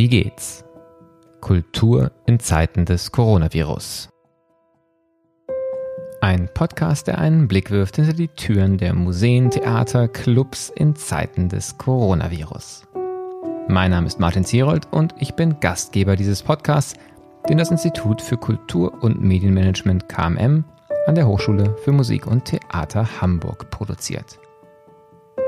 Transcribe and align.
Wie 0.00 0.08
geht's? 0.08 0.64
Kultur 1.42 2.10
in 2.24 2.40
Zeiten 2.40 2.86
des 2.86 3.12
Coronavirus. 3.12 4.08
Ein 6.22 6.48
Podcast, 6.54 7.06
der 7.06 7.18
einen 7.18 7.48
Blick 7.48 7.70
wirft 7.70 7.96
hinter 7.96 8.14
die 8.14 8.28
Türen 8.28 8.78
der 8.78 8.94
Museen, 8.94 9.50
Theater, 9.50 10.08
Clubs 10.08 10.72
in 10.74 10.96
Zeiten 10.96 11.50
des 11.50 11.76
Coronavirus. 11.76 12.88
Mein 13.68 13.90
Name 13.90 14.06
ist 14.06 14.18
Martin 14.18 14.42
Zierold 14.42 14.88
und 14.90 15.14
ich 15.18 15.34
bin 15.34 15.60
Gastgeber 15.60 16.16
dieses 16.16 16.42
Podcasts, 16.42 16.94
den 17.50 17.58
das 17.58 17.70
Institut 17.70 18.22
für 18.22 18.38
Kultur- 18.38 19.02
und 19.02 19.20
Medienmanagement 19.20 20.08
KMM 20.08 20.64
an 21.08 21.14
der 21.14 21.26
Hochschule 21.26 21.76
für 21.84 21.92
Musik 21.92 22.26
und 22.26 22.46
Theater 22.46 23.20
Hamburg 23.20 23.68
produziert. 23.68 24.38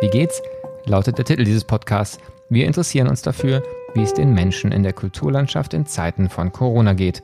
Wie 0.02 0.10
geht's? 0.10 0.42
lautet 0.84 1.16
der 1.16 1.24
Titel 1.24 1.45
dieses 1.45 1.64
Podcasts. 1.64 2.19
Wir 2.50 2.66
interessieren 2.66 3.09
uns 3.09 3.23
dafür, 3.23 3.62
wie 3.95 4.02
es 4.02 4.14
den 4.14 4.34
Menschen 4.34 4.73
in 4.73 4.82
der 4.82 4.92
Kulturlandschaft 4.92 5.74
in 5.74 5.87
Zeiten 5.87 6.28
von 6.28 6.52
Corona 6.52 6.92
geht. 6.92 7.23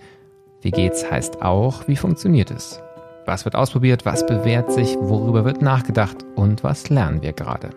Wie 0.61 0.71
geht's 0.71 1.11
heißt 1.11 1.43
auch, 1.43 1.87
wie 1.89 1.97
funktioniert 1.97 2.51
es? 2.51 2.83
Was 3.27 3.45
wird 3.45 3.55
ausprobiert, 3.55 4.07
was 4.07 4.27
bewährt 4.27 4.73
sich, 4.73 4.97
worüber 4.99 5.45
wird 5.45 5.63
nachgedacht 5.63 6.17
und 6.35 6.65
was 6.65 6.89
lernen 6.89 7.23
wir 7.23 7.33
gerade? 7.33 7.71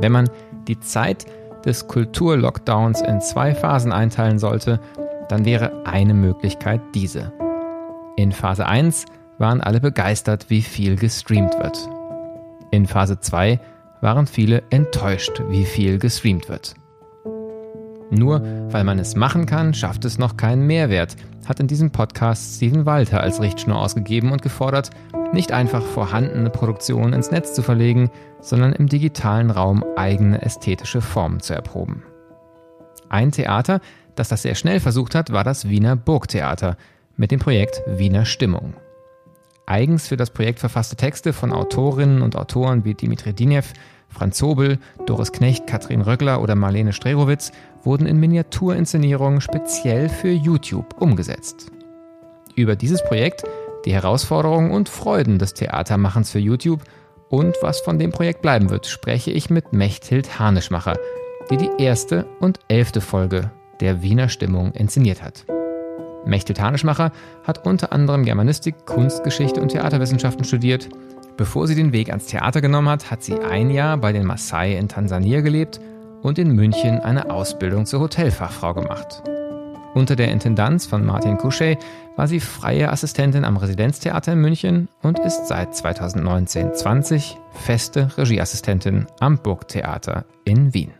Wenn 0.00 0.12
man 0.12 0.28
die 0.68 0.78
Zeit 0.80 1.26
des 1.64 1.88
Kulturlockdowns 1.88 3.00
in 3.00 3.20
zwei 3.20 3.54
Phasen 3.54 3.92
einteilen 3.92 4.38
sollte, 4.38 4.80
dann 5.28 5.44
wäre 5.44 5.84
eine 5.86 6.14
Möglichkeit 6.14 6.80
diese. 6.94 7.32
In 8.16 8.32
Phase 8.32 8.66
1 8.66 9.06
waren 9.38 9.60
alle 9.60 9.80
begeistert, 9.80 10.48
wie 10.48 10.62
viel 10.62 10.96
gestreamt 10.96 11.54
wird. 11.58 11.88
In 12.70 12.86
Phase 12.86 13.20
2 13.20 13.60
waren 14.00 14.26
viele 14.26 14.62
enttäuscht, 14.70 15.42
wie 15.48 15.64
viel 15.64 15.98
gestreamt 15.98 16.48
wird. 16.48 16.74
Nur 18.10 18.40
weil 18.72 18.84
man 18.84 18.98
es 18.98 19.16
machen 19.16 19.46
kann, 19.46 19.74
schafft 19.74 20.04
es 20.04 20.18
noch 20.18 20.36
keinen 20.36 20.66
Mehrwert, 20.66 21.16
hat 21.46 21.60
in 21.60 21.66
diesem 21.66 21.90
Podcast 21.90 22.56
Steven 22.56 22.86
Walter 22.86 23.20
als 23.20 23.40
Richtschnur 23.40 23.78
ausgegeben 23.78 24.32
und 24.32 24.42
gefordert, 24.42 24.90
nicht 25.32 25.52
einfach 25.52 25.82
vorhandene 25.82 26.50
Produktionen 26.50 27.12
ins 27.12 27.30
Netz 27.30 27.54
zu 27.54 27.62
verlegen, 27.62 28.10
sondern 28.40 28.72
im 28.72 28.88
digitalen 28.88 29.50
Raum 29.50 29.84
eigene 29.96 30.42
ästhetische 30.42 31.00
Formen 31.00 31.40
zu 31.40 31.54
erproben. 31.54 32.02
Ein 33.08 33.32
Theater, 33.32 33.80
das 34.14 34.28
das 34.28 34.42
sehr 34.42 34.54
schnell 34.54 34.80
versucht 34.80 35.14
hat, 35.14 35.32
war 35.32 35.44
das 35.44 35.68
Wiener 35.68 35.96
Burgtheater 35.96 36.76
mit 37.16 37.30
dem 37.30 37.40
Projekt 37.40 37.82
Wiener 37.86 38.24
Stimmung. 38.24 38.74
Eigens 39.66 40.06
für 40.06 40.16
das 40.16 40.30
Projekt 40.30 40.60
verfasste 40.60 40.94
Texte 40.94 41.32
von 41.32 41.52
Autorinnen 41.52 42.22
und 42.22 42.36
Autoren 42.36 42.84
wie 42.84 42.94
Dimitri 42.94 43.32
Dinev, 43.32 43.72
Franz 44.08 44.38
Zobel, 44.38 44.78
Doris 45.06 45.32
Knecht, 45.32 45.66
Katrin 45.66 46.02
Röckler 46.02 46.40
oder 46.40 46.54
Marlene 46.54 46.92
Strerowitz 46.92 47.50
wurden 47.82 48.06
in 48.06 48.18
Miniaturinszenierungen 48.18 49.40
speziell 49.40 50.08
für 50.08 50.30
YouTube 50.30 51.00
umgesetzt. 51.00 51.66
Über 52.54 52.76
dieses 52.76 53.02
Projekt, 53.02 53.42
die 53.84 53.92
Herausforderungen 53.92 54.70
und 54.70 54.88
Freuden 54.88 55.38
des 55.38 55.52
Theatermachens 55.54 56.30
für 56.30 56.38
YouTube 56.38 56.82
und 57.28 57.56
was 57.60 57.80
von 57.80 57.98
dem 57.98 58.12
Projekt 58.12 58.42
bleiben 58.42 58.70
wird, 58.70 58.86
spreche 58.86 59.32
ich 59.32 59.50
mit 59.50 59.72
Mechthild 59.72 60.38
Harnischmacher, 60.38 60.96
die 61.50 61.56
die 61.56 61.70
erste 61.78 62.24
und 62.38 62.60
elfte 62.68 63.00
Folge 63.00 63.50
der 63.80 64.00
Wiener 64.00 64.28
Stimmung 64.28 64.72
inszeniert 64.72 65.22
hat. 65.22 65.44
Mechthild 66.26 66.60
Harnischmacher 66.60 67.12
hat 67.44 67.66
unter 67.66 67.92
anderem 67.92 68.24
Germanistik, 68.24 68.86
Kunstgeschichte 68.86 69.60
und 69.60 69.68
Theaterwissenschaften 69.68 70.44
studiert 70.44 70.88
Bevor 71.36 71.66
sie 71.66 71.74
den 71.74 71.92
Weg 71.92 72.08
ans 72.08 72.26
Theater 72.26 72.62
genommen 72.62 72.88
hat, 72.88 73.10
hat 73.10 73.22
sie 73.22 73.38
ein 73.38 73.70
Jahr 73.70 73.98
bei 73.98 74.12
den 74.12 74.24
Maasai 74.24 74.76
in 74.76 74.88
Tansania 74.88 75.42
gelebt 75.42 75.80
und 76.22 76.38
in 76.38 76.52
München 76.52 76.98
eine 77.00 77.30
Ausbildung 77.30 77.84
zur 77.84 78.00
Hotelfachfrau 78.00 78.72
gemacht. 78.72 79.22
Unter 79.94 80.16
der 80.16 80.30
Intendanz 80.30 80.86
von 80.86 81.04
Martin 81.04 81.36
Couchet 81.36 81.78
war 82.16 82.26
sie 82.26 82.40
freie 82.40 82.90
Assistentin 82.90 83.44
am 83.44 83.56
Residenztheater 83.56 84.32
in 84.32 84.40
München 84.40 84.88
und 85.02 85.18
ist 85.18 85.46
seit 85.46 85.74
2019-20 85.74 87.36
feste 87.52 88.08
Regieassistentin 88.16 89.06
am 89.20 89.38
Burgtheater 89.38 90.24
in 90.44 90.72
Wien. 90.72 90.92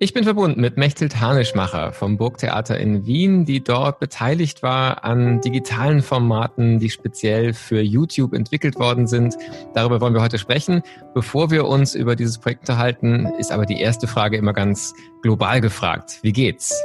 Ich 0.00 0.14
bin 0.14 0.22
verbunden 0.22 0.60
mit 0.60 0.76
Mechthild 0.76 1.20
Harnischmacher 1.20 1.92
vom 1.92 2.18
Burgtheater 2.18 2.78
in 2.78 3.04
Wien, 3.04 3.44
die 3.44 3.64
dort 3.64 3.98
beteiligt 3.98 4.62
war 4.62 5.02
an 5.02 5.40
digitalen 5.40 6.02
Formaten, 6.02 6.78
die 6.78 6.88
speziell 6.88 7.52
für 7.52 7.80
YouTube 7.80 8.32
entwickelt 8.32 8.78
worden 8.78 9.08
sind. 9.08 9.36
Darüber 9.74 10.00
wollen 10.00 10.14
wir 10.14 10.22
heute 10.22 10.38
sprechen. 10.38 10.82
Bevor 11.14 11.50
wir 11.50 11.66
uns 11.66 11.96
über 11.96 12.14
dieses 12.14 12.38
Projekt 12.38 12.60
unterhalten, 12.60 13.26
ist 13.40 13.50
aber 13.50 13.66
die 13.66 13.80
erste 13.80 14.06
Frage 14.06 14.36
immer 14.36 14.52
ganz 14.52 14.94
global 15.20 15.60
gefragt. 15.60 16.20
Wie 16.22 16.32
geht's? 16.32 16.80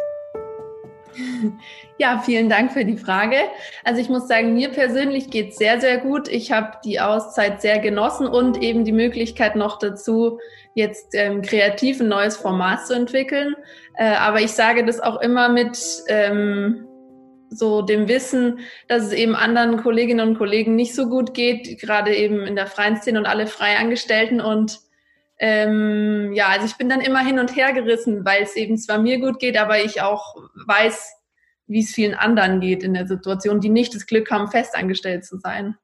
Ja, 1.99 2.19
vielen 2.25 2.49
Dank 2.49 2.71
für 2.71 2.85
die 2.85 2.97
Frage. 2.97 3.35
Also 3.83 4.01
ich 4.01 4.09
muss 4.09 4.27
sagen, 4.27 4.55
mir 4.55 4.69
persönlich 4.69 5.29
geht 5.29 5.51
es 5.51 5.57
sehr, 5.57 5.79
sehr 5.79 5.99
gut. 5.99 6.27
Ich 6.27 6.51
habe 6.51 6.77
die 6.83 6.99
Auszeit 6.99 7.61
sehr 7.61 7.77
genossen 7.77 8.25
und 8.25 8.63
eben 8.63 8.83
die 8.83 8.91
Möglichkeit 8.91 9.55
noch 9.55 9.77
dazu, 9.77 10.39
jetzt 10.75 11.13
ähm, 11.13 11.41
kreativ 11.41 11.99
ein 11.99 12.07
neues 12.07 12.37
Format 12.37 12.85
zu 12.87 12.93
entwickeln. 12.93 13.55
Äh, 13.95 14.15
aber 14.15 14.41
ich 14.41 14.51
sage 14.51 14.85
das 14.85 14.99
auch 14.99 15.21
immer 15.21 15.49
mit 15.49 15.77
ähm, 16.07 16.87
so 17.49 17.81
dem 17.81 18.07
Wissen, 18.07 18.59
dass 18.87 19.03
es 19.03 19.13
eben 19.13 19.35
anderen 19.35 19.77
Kolleginnen 19.77 20.29
und 20.29 20.37
Kollegen 20.37 20.75
nicht 20.75 20.95
so 20.95 21.07
gut 21.07 21.33
geht, 21.33 21.79
gerade 21.79 22.15
eben 22.15 22.45
in 22.45 22.55
der 22.55 22.67
freien 22.67 22.97
Szene 22.97 23.19
und 23.19 23.25
alle 23.25 23.47
Freiangestellten 23.47 24.41
und 24.41 24.79
ähm, 25.39 26.31
ja, 26.33 26.47
also 26.47 26.65
ich 26.65 26.77
bin 26.77 26.89
dann 26.89 27.01
immer 27.01 27.19
hin 27.19 27.39
und 27.39 27.55
her 27.55 27.73
gerissen, 27.73 28.23
weil 28.23 28.43
es 28.43 28.55
eben 28.55 28.77
zwar 28.77 28.99
mir 28.99 29.19
gut 29.19 29.39
geht, 29.39 29.57
aber 29.57 29.83
ich 29.83 30.01
auch 30.01 30.35
weiß, 30.65 31.11
wie 31.67 31.81
es 31.81 31.91
vielen 31.91 32.13
anderen 32.13 32.59
geht 32.59 32.83
in 32.83 32.93
der 32.93 33.07
Situation, 33.07 33.59
die 33.59 33.69
nicht 33.69 33.93
das 33.95 34.05
Glück 34.05 34.29
haben, 34.31 34.49
festangestellt 34.49 35.25
zu 35.25 35.37
sein. 35.37 35.75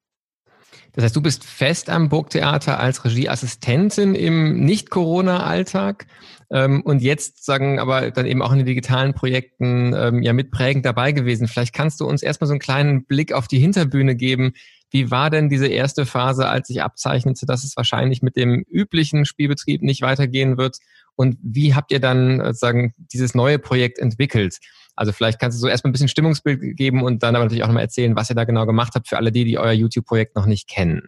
Das 0.93 1.03
heißt, 1.03 1.15
du 1.15 1.21
bist 1.21 1.43
fest 1.43 1.89
am 1.89 2.09
Burgtheater 2.09 2.79
als 2.79 3.05
Regieassistentin 3.05 4.15
im 4.15 4.65
Nicht-Corona-Alltag 4.65 6.07
ähm, 6.51 6.81
und 6.81 7.01
jetzt 7.01 7.45
sagen 7.45 7.79
aber 7.79 8.11
dann 8.11 8.25
eben 8.25 8.41
auch 8.41 8.51
in 8.51 8.57
den 8.57 8.65
digitalen 8.65 9.13
Projekten 9.13 9.93
ähm, 9.95 10.23
ja 10.23 10.33
mitprägend 10.33 10.85
dabei 10.85 11.11
gewesen. 11.11 11.47
Vielleicht 11.47 11.73
kannst 11.73 11.99
du 11.99 12.07
uns 12.07 12.23
erstmal 12.23 12.47
so 12.47 12.53
einen 12.53 12.59
kleinen 12.59 13.05
Blick 13.05 13.33
auf 13.33 13.47
die 13.47 13.59
Hinterbühne 13.59 14.15
geben. 14.15 14.53
Wie 14.89 15.11
war 15.11 15.29
denn 15.29 15.49
diese 15.49 15.67
erste 15.67 16.07
Phase, 16.07 16.49
als 16.49 16.67
sich 16.67 16.81
abzeichnete, 16.81 17.45
dass 17.45 17.63
es 17.63 17.77
wahrscheinlich 17.77 18.23
mit 18.23 18.35
dem 18.35 18.65
üblichen 18.67 19.25
Spielbetrieb 19.25 19.83
nicht 19.83 20.01
weitergehen 20.01 20.57
wird? 20.57 20.77
Und 21.15 21.37
wie 21.43 21.75
habt 21.75 21.91
ihr 21.91 21.99
dann 21.99 22.39
äh, 22.39 22.53
sagen 22.53 22.93
dieses 22.97 23.35
neue 23.35 23.59
Projekt 23.59 23.99
entwickelt? 23.99 24.57
Also 24.99 25.13
vielleicht 25.13 25.39
kannst 25.39 25.57
du 25.57 25.61
so 25.61 25.69
erstmal 25.69 25.89
ein 25.89 25.93
bisschen 25.93 26.09
Stimmungsbild 26.09 26.75
geben 26.75 27.03
und 27.03 27.23
dann 27.23 27.33
aber 27.33 27.45
natürlich 27.45 27.63
auch 27.63 27.67
nochmal 27.67 27.83
erzählen, 27.83 28.17
was 28.17 28.29
ihr 28.29 28.35
da 28.35 28.43
genau 28.43 28.65
gemacht 28.65 28.91
habt 28.95 29.07
für 29.07 29.15
alle 29.15 29.31
die, 29.31 29.45
die 29.45 29.57
euer 29.57 29.71
YouTube-Projekt 29.71 30.35
noch 30.35 30.45
nicht 30.45 30.67
kennen. 30.67 31.07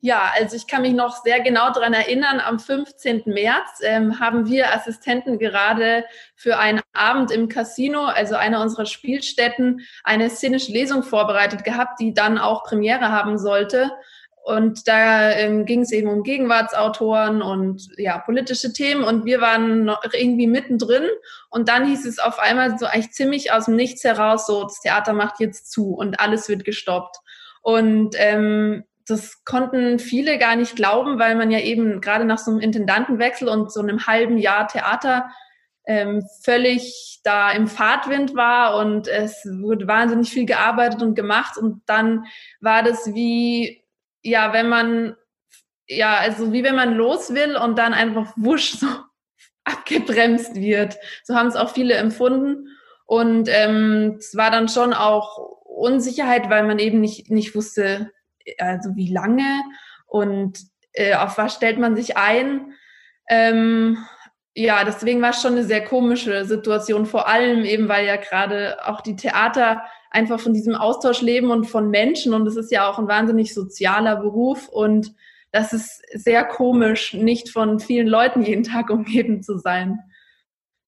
Ja, 0.00 0.32
also 0.34 0.56
ich 0.56 0.66
kann 0.66 0.82
mich 0.82 0.92
noch 0.92 1.22
sehr 1.22 1.38
genau 1.40 1.70
daran 1.72 1.92
erinnern, 1.92 2.40
am 2.40 2.58
15. 2.58 3.22
März 3.26 3.80
ähm, 3.82 4.18
haben 4.18 4.48
wir 4.48 4.74
Assistenten 4.74 5.38
gerade 5.38 6.04
für 6.34 6.58
einen 6.58 6.80
Abend 6.92 7.30
im 7.30 7.48
Casino, 7.48 8.06
also 8.06 8.34
einer 8.34 8.60
unserer 8.60 8.86
Spielstätten, 8.86 9.80
eine 10.02 10.28
szenische 10.28 10.72
Lesung 10.72 11.04
vorbereitet 11.04 11.62
gehabt, 11.62 12.00
die 12.00 12.12
dann 12.12 12.38
auch 12.38 12.64
Premiere 12.64 13.12
haben 13.12 13.38
sollte. 13.38 13.92
Und 14.48 14.88
da 14.88 15.30
ähm, 15.32 15.66
ging 15.66 15.82
es 15.82 15.92
eben 15.92 16.08
um 16.08 16.22
Gegenwartsautoren 16.22 17.42
und 17.42 17.86
ja, 17.98 18.16
politische 18.16 18.72
Themen. 18.72 19.04
Und 19.04 19.26
wir 19.26 19.42
waren 19.42 19.94
irgendwie 20.14 20.46
mittendrin. 20.46 21.06
Und 21.50 21.68
dann 21.68 21.86
hieß 21.86 22.06
es 22.06 22.18
auf 22.18 22.38
einmal 22.38 22.78
so 22.78 22.86
eigentlich 22.86 23.12
ziemlich 23.12 23.52
aus 23.52 23.66
dem 23.66 23.76
Nichts 23.76 24.04
heraus, 24.04 24.46
so, 24.46 24.62
das 24.62 24.80
Theater 24.80 25.12
macht 25.12 25.38
jetzt 25.38 25.70
zu 25.70 25.92
und 25.92 26.18
alles 26.18 26.48
wird 26.48 26.64
gestoppt. 26.64 27.18
Und 27.60 28.14
ähm, 28.16 28.84
das 29.06 29.44
konnten 29.44 29.98
viele 29.98 30.38
gar 30.38 30.56
nicht 30.56 30.76
glauben, 30.76 31.18
weil 31.18 31.34
man 31.34 31.50
ja 31.50 31.58
eben 31.58 32.00
gerade 32.00 32.24
nach 32.24 32.38
so 32.38 32.50
einem 32.50 32.60
Intendantenwechsel 32.60 33.50
und 33.50 33.70
so 33.70 33.80
einem 33.80 34.06
halben 34.06 34.38
Jahr 34.38 34.66
Theater 34.66 35.28
ähm, 35.86 36.22
völlig 36.42 37.20
da 37.22 37.50
im 37.50 37.66
Fahrtwind 37.66 38.34
war 38.34 38.78
und 38.78 39.08
es 39.08 39.44
wurde 39.44 39.86
wahnsinnig 39.86 40.30
viel 40.30 40.46
gearbeitet 40.46 41.02
und 41.02 41.14
gemacht 41.14 41.58
und 41.58 41.82
dann 41.84 42.24
war 42.60 42.82
das 42.82 43.12
wie 43.12 43.82
ja, 44.22 44.52
wenn 44.52 44.68
man, 44.68 45.16
ja, 45.86 46.16
also 46.16 46.52
wie 46.52 46.64
wenn 46.64 46.76
man 46.76 46.94
los 46.94 47.34
will 47.34 47.56
und 47.56 47.78
dann 47.78 47.94
einfach 47.94 48.32
wusch 48.36 48.72
so 48.72 48.86
abgebremst 49.64 50.54
wird. 50.56 50.96
So 51.24 51.34
haben 51.34 51.48
es 51.48 51.56
auch 51.56 51.72
viele 51.72 51.94
empfunden. 51.94 52.68
Und 53.06 53.48
ähm, 53.50 54.16
es 54.18 54.36
war 54.36 54.50
dann 54.50 54.68
schon 54.68 54.92
auch 54.92 55.38
Unsicherheit, 55.64 56.50
weil 56.50 56.64
man 56.64 56.78
eben 56.78 57.00
nicht, 57.00 57.30
nicht 57.30 57.54
wusste, 57.54 58.10
also 58.58 58.96
wie 58.96 59.12
lange 59.12 59.62
und 60.06 60.58
äh, 60.92 61.14
auf 61.14 61.38
was 61.38 61.54
stellt 61.54 61.78
man 61.78 61.96
sich 61.96 62.16
ein. 62.16 62.72
Ähm, 63.28 63.98
ja, 64.54 64.84
deswegen 64.84 65.22
war 65.22 65.30
es 65.30 65.40
schon 65.40 65.52
eine 65.52 65.64
sehr 65.64 65.84
komische 65.84 66.44
Situation, 66.44 67.06
vor 67.06 67.28
allem 67.28 67.64
eben, 67.64 67.88
weil 67.88 68.06
ja 68.06 68.16
gerade 68.16 68.78
auch 68.86 69.00
die 69.00 69.16
Theater 69.16 69.84
einfach 70.10 70.40
von 70.40 70.54
diesem 70.54 70.74
Austausch 70.74 71.20
leben 71.20 71.50
und 71.50 71.64
von 71.64 71.90
Menschen 71.90 72.34
und 72.34 72.46
es 72.46 72.56
ist 72.56 72.70
ja 72.70 72.88
auch 72.88 72.98
ein 72.98 73.08
wahnsinnig 73.08 73.54
sozialer 73.54 74.16
Beruf 74.16 74.68
und 74.68 75.14
das 75.50 75.72
ist 75.72 76.02
sehr 76.12 76.44
komisch, 76.44 77.14
nicht 77.14 77.50
von 77.50 77.80
vielen 77.80 78.06
Leuten 78.06 78.42
jeden 78.42 78.64
Tag 78.64 78.90
umgeben 78.90 79.42
zu 79.42 79.58
sein. 79.58 79.98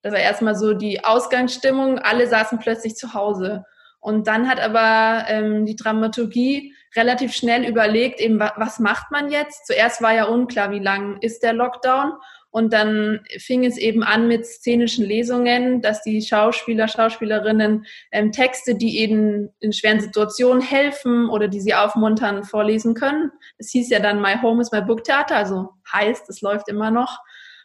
Das 0.03 0.13
war 0.13 0.21
erstmal 0.21 0.55
so 0.55 0.75
die 0.75 1.05
Ausgangsstimmung, 1.05 1.99
alle 1.99 2.27
saßen 2.27 2.59
plötzlich 2.59 2.97
zu 2.97 3.15
Hause. 3.15 3.65
Und 4.01 4.27
dann 4.27 4.49
hat 4.49 4.61
aber 4.61 5.27
ähm, 5.29 5.67
die 5.67 5.77
Dramaturgie 5.77 6.75
relativ 6.97 7.35
schnell 7.35 7.67
überlegt, 7.67 8.19
eben, 8.19 8.41
was 8.41 8.79
macht 8.79 9.11
man 9.11 9.31
jetzt? 9.31 9.67
Zuerst 9.67 10.01
war 10.01 10.15
ja 10.15 10.25
unklar, 10.25 10.71
wie 10.71 10.79
lang 10.79 11.19
ist 11.21 11.43
der 11.43 11.53
Lockdown. 11.53 12.15
Und 12.51 12.73
dann 12.73 13.21
fing 13.39 13.65
es 13.65 13.79
eben 13.79 14.03
an 14.03 14.27
mit 14.27 14.45
szenischen 14.45 15.05
Lesungen, 15.05 15.83
dass 15.83 16.03
die 16.03 16.21
Schauspieler, 16.21 16.89
Schauspielerinnen 16.89 17.87
ähm, 18.11 18.33
Texte, 18.33 18.75
die 18.75 18.99
ihnen 18.99 19.51
in 19.61 19.73
schweren 19.73 20.01
Situationen 20.01 20.61
helfen 20.61 21.29
oder 21.29 21.47
die 21.47 21.61
sie 21.61 21.75
aufmuntern, 21.75 22.43
vorlesen 22.43 22.95
können. 22.95 23.31
Es 23.59 23.71
hieß 23.71 23.91
ja 23.91 24.01
dann 24.01 24.21
My 24.21 24.37
Home 24.43 24.61
is 24.61 24.73
My 24.73 24.83
Book 24.83 25.05
Theater, 25.05 25.37
also 25.37 25.71
heißt, 25.93 26.29
es 26.29 26.41
läuft 26.41 26.69
immer 26.69 26.91
noch. 26.91 27.21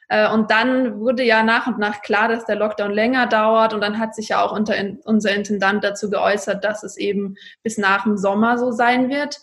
Äh, 0.08 0.30
und 0.30 0.52
dann 0.52 1.00
wurde 1.00 1.24
ja 1.24 1.44
nach 1.44 1.68
und 1.68 1.80
nach 1.80 2.02
klar, 2.02 2.28
dass 2.28 2.46
der 2.46 2.56
Lockdown 2.56 2.92
länger 2.92 3.28
dauert. 3.28 3.74
Und 3.74 3.81
dann 3.81 4.00
hat 4.00 4.14
sich 4.14 4.30
ja 4.30 4.44
auch 4.44 4.52
unter, 4.52 4.76
unser 5.06 5.34
Intendant 5.34 5.84
dazu 5.84 6.10
geäußert, 6.10 6.64
dass 6.64 6.84
es 6.84 6.98
eben 6.98 7.36
bis 7.64 7.78
nach 7.78 8.04
dem 8.04 8.18
Sommer 8.18 8.58
so 8.58 8.72
sein 8.72 9.10
wird. 9.10 9.40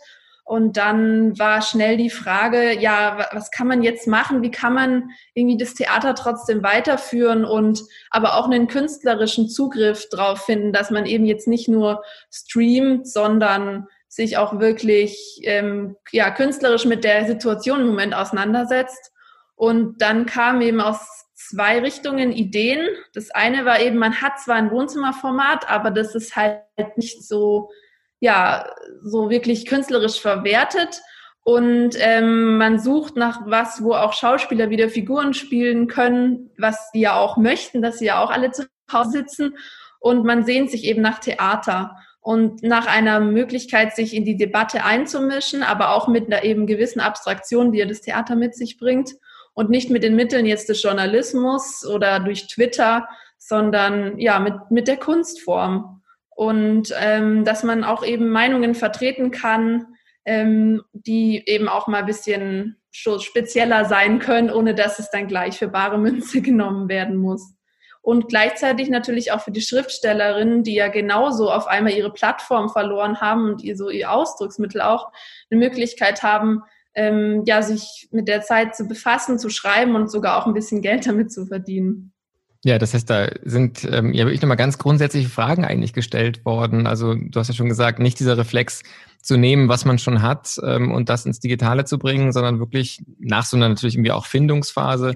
Und 0.53 0.77
dann 0.77 1.39
war 1.39 1.63
schnell 1.63 1.97
die 1.97 2.11
Frage, 2.11 2.79
ja, 2.79 3.27
was 3.33 3.51
kann 3.51 3.67
man 3.69 3.83
jetzt 3.83 4.07
machen? 4.07 4.43
Wie 4.43 4.51
kann 4.51 4.75
man 4.75 5.09
irgendwie 5.33 5.57
das 5.57 5.73
Theater 5.73 6.15
trotzdem 6.15 6.63
weiterführen 6.63 7.47
und 7.47 7.81
aber 8.11 8.37
auch 8.37 8.45
einen 8.45 8.69
künstlerischen 8.69 9.49
Zugriff 9.49 10.11
drauf 10.11 10.45
finden, 10.45 10.75
dass 10.75 10.91
man 10.91 11.07
eben 11.07 11.25
jetzt 11.25 11.49
nicht 11.49 11.69
nur 11.69 12.03
streamt, 12.31 13.09
sondern 13.09 13.87
sich 14.09 14.37
auch 14.37 14.61
wirklich 14.61 15.41
ähm, 15.45 15.97
ja, 16.11 16.31
künstlerisch 16.31 16.85
mit 16.85 17.03
der 17.03 17.25
Situation 17.25 17.81
im 17.81 17.87
Moment 17.87 18.15
auseinandersetzt. 18.15 19.11
Und 19.55 20.03
dann 20.03 20.27
kamen 20.27 20.61
eben 20.61 20.83
aus 20.83 21.01
zwei 21.35 21.79
Richtungen 21.79 22.31
Ideen. 22.31 22.87
Das 23.15 23.31
eine 23.31 23.65
war 23.65 23.81
eben, 23.81 23.97
man 23.97 24.21
hat 24.21 24.39
zwar 24.39 24.57
ein 24.57 24.71
Wohnzimmerformat, 24.71 25.71
aber 25.71 25.91
das 25.91 26.15
ist 26.15 26.37
halt 26.37 26.61
nicht 26.97 27.27
so, 27.27 27.71
ja, 28.23 28.67
so 29.03 29.31
wirklich 29.31 29.67
künstlerisch 29.67 30.21
verwertet. 30.21 31.03
Und 31.43 31.97
ähm, 31.99 32.57
man 32.57 32.79
sucht 32.79 33.17
nach 33.17 33.41
was, 33.47 33.83
wo 33.83 33.95
auch 33.95 34.13
Schauspieler 34.13 34.71
wieder 34.71 34.89
Figuren 34.89 35.35
spielen 35.35 35.89
können, 35.89 36.51
was 36.57 36.91
sie 36.93 37.01
ja 37.01 37.17
auch 37.17 37.37
möchten, 37.37 37.83
dass 37.83 37.99
sie 37.99 38.05
ja 38.07 38.23
auch 38.23 38.31
alle 38.31 38.53
zu 38.53 38.65
Hause 38.93 39.11
sitzen. 39.11 39.57
Und 39.99 40.25
man 40.25 40.45
sehnt 40.45 40.71
sich 40.71 40.85
eben 40.85 41.03
nach 41.03 41.19
Theater 41.19 41.97
und 42.21 42.63
nach 42.63 42.87
einer 42.87 43.19
Möglichkeit, 43.19 43.97
sich 43.97 44.15
in 44.15 44.25
die 44.25 44.37
Debatte 44.37 44.85
einzumischen, 44.85 45.65
aber 45.65 45.93
auch 45.93 46.07
mit 46.07 46.27
einer 46.27 46.45
eben 46.45 46.69
gewissen 46.69 47.01
Abstraktion, 47.01 47.73
die 47.73 47.81
ja 47.81 47.87
das 47.87 48.03
Theater 48.03 48.37
mit 48.37 48.55
sich 48.55 48.79
bringt 48.79 49.17
und 49.53 49.69
nicht 49.69 49.91
mit 49.91 50.05
den 50.05 50.15
Mitteln 50.15 50.47
jetzt 50.47 50.69
des 50.69 50.81
Journalismus 50.81 51.85
oder 51.85 52.21
durch 52.21 52.47
Twitter, 52.47 53.09
sondern 53.37 54.17
ja 54.21 54.39
mit, 54.39 54.55
mit 54.71 54.87
der 54.87 54.99
Kunstform. 54.99 56.02
Und 56.35 56.95
ähm, 56.99 57.45
dass 57.45 57.63
man 57.63 57.85
auch 57.85 58.05
eben 58.05 58.31
Meinungen 58.31 58.75
vertreten 58.75 59.31
kann, 59.31 59.87
ähm, 60.25 60.83
die 60.93 61.43
eben 61.47 61.69
auch 61.69 61.87
mal 61.87 62.01
ein 62.01 62.07
bisschen 62.07 62.77
spezieller 62.93 63.85
sein 63.87 64.19
können, 64.19 64.51
ohne 64.51 64.75
dass 64.75 64.99
es 64.99 65.11
dann 65.11 65.29
gleich 65.29 65.59
für 65.59 65.69
bare 65.69 65.99
Münze 65.99 66.43
genommen 66.43 66.89
werden 66.89 67.17
muss. 67.17 67.55
Und 68.03 68.29
gleichzeitig 68.29 68.91
natürlich 68.91 69.31
auch 69.31 69.41
für 69.41 69.53
die 69.53 69.61
Schriftstellerinnen, 69.61 70.65
die 70.65 70.75
ja 70.75 70.89
genauso 70.89 71.51
auf 71.51 71.69
einmal 71.69 71.93
ihre 71.93 72.13
Plattform 72.13 72.69
verloren 72.69 73.21
haben 73.21 73.49
und 73.49 73.63
ihr 73.63 73.77
so 73.77 73.91
ihr 73.91 74.11
Ausdrucksmittel 74.11 74.81
auch 74.81 75.13
eine 75.51 75.61
Möglichkeit 75.61 76.25
haben, 76.25 76.63
ähm, 76.95 77.45
ja, 77.47 77.63
sich 77.63 78.09
mit 78.11 78.27
der 78.27 78.43
Zeit 78.43 78.75
zu 78.75 78.89
befassen, 78.89 79.39
zu 79.39 79.51
schreiben 79.51 79.95
und 79.95 80.11
sogar 80.11 80.37
auch 80.37 80.47
ein 80.47 80.53
bisschen 80.53 80.83
Geld 80.83 81.07
damit 81.07 81.33
zu 81.33 81.47
verdienen. 81.47 82.13
Ja, 82.65 82.79
das 82.79 82.95
heißt, 82.95 83.11
da 83.11 83.29
sind 83.43 83.85
ähm, 83.91 84.13
ja 84.13 84.25
wirklich 84.25 84.41
nochmal 84.41 84.57
ganz 84.57 84.79
grundsätzliche 84.79 85.29
Fragen 85.29 85.65
eigentlich 85.65 85.93
gestellt 85.93 86.45
worden. 86.45 86.87
Also 86.87 87.15
du 87.15 87.41
hast 87.41 87.49
ja 87.49 87.55
schon 87.55 87.69
gesagt, 87.69 87.99
nicht 87.99 88.21
dieser 88.21 88.39
Reflex 88.39 88.83
zu 89.21 89.37
nehmen, 89.37 89.69
was 89.69 89.85
man 89.85 89.99
schon 89.99 90.23
hat 90.23 90.57
ähm, 90.65 90.93
und 90.93 91.09
das 91.09 91.27
ins 91.27 91.41
Digitale 91.41 91.85
zu 91.85 91.99
bringen, 91.99 92.33
sondern 92.33 92.61
wirklich 92.61 93.03
nach 93.19 93.45
so 93.45 93.57
einer 93.57 93.69
natürlich 93.69 93.97
irgendwie 93.97 94.13
auch 94.13 94.27
Findungsphase 94.27 95.15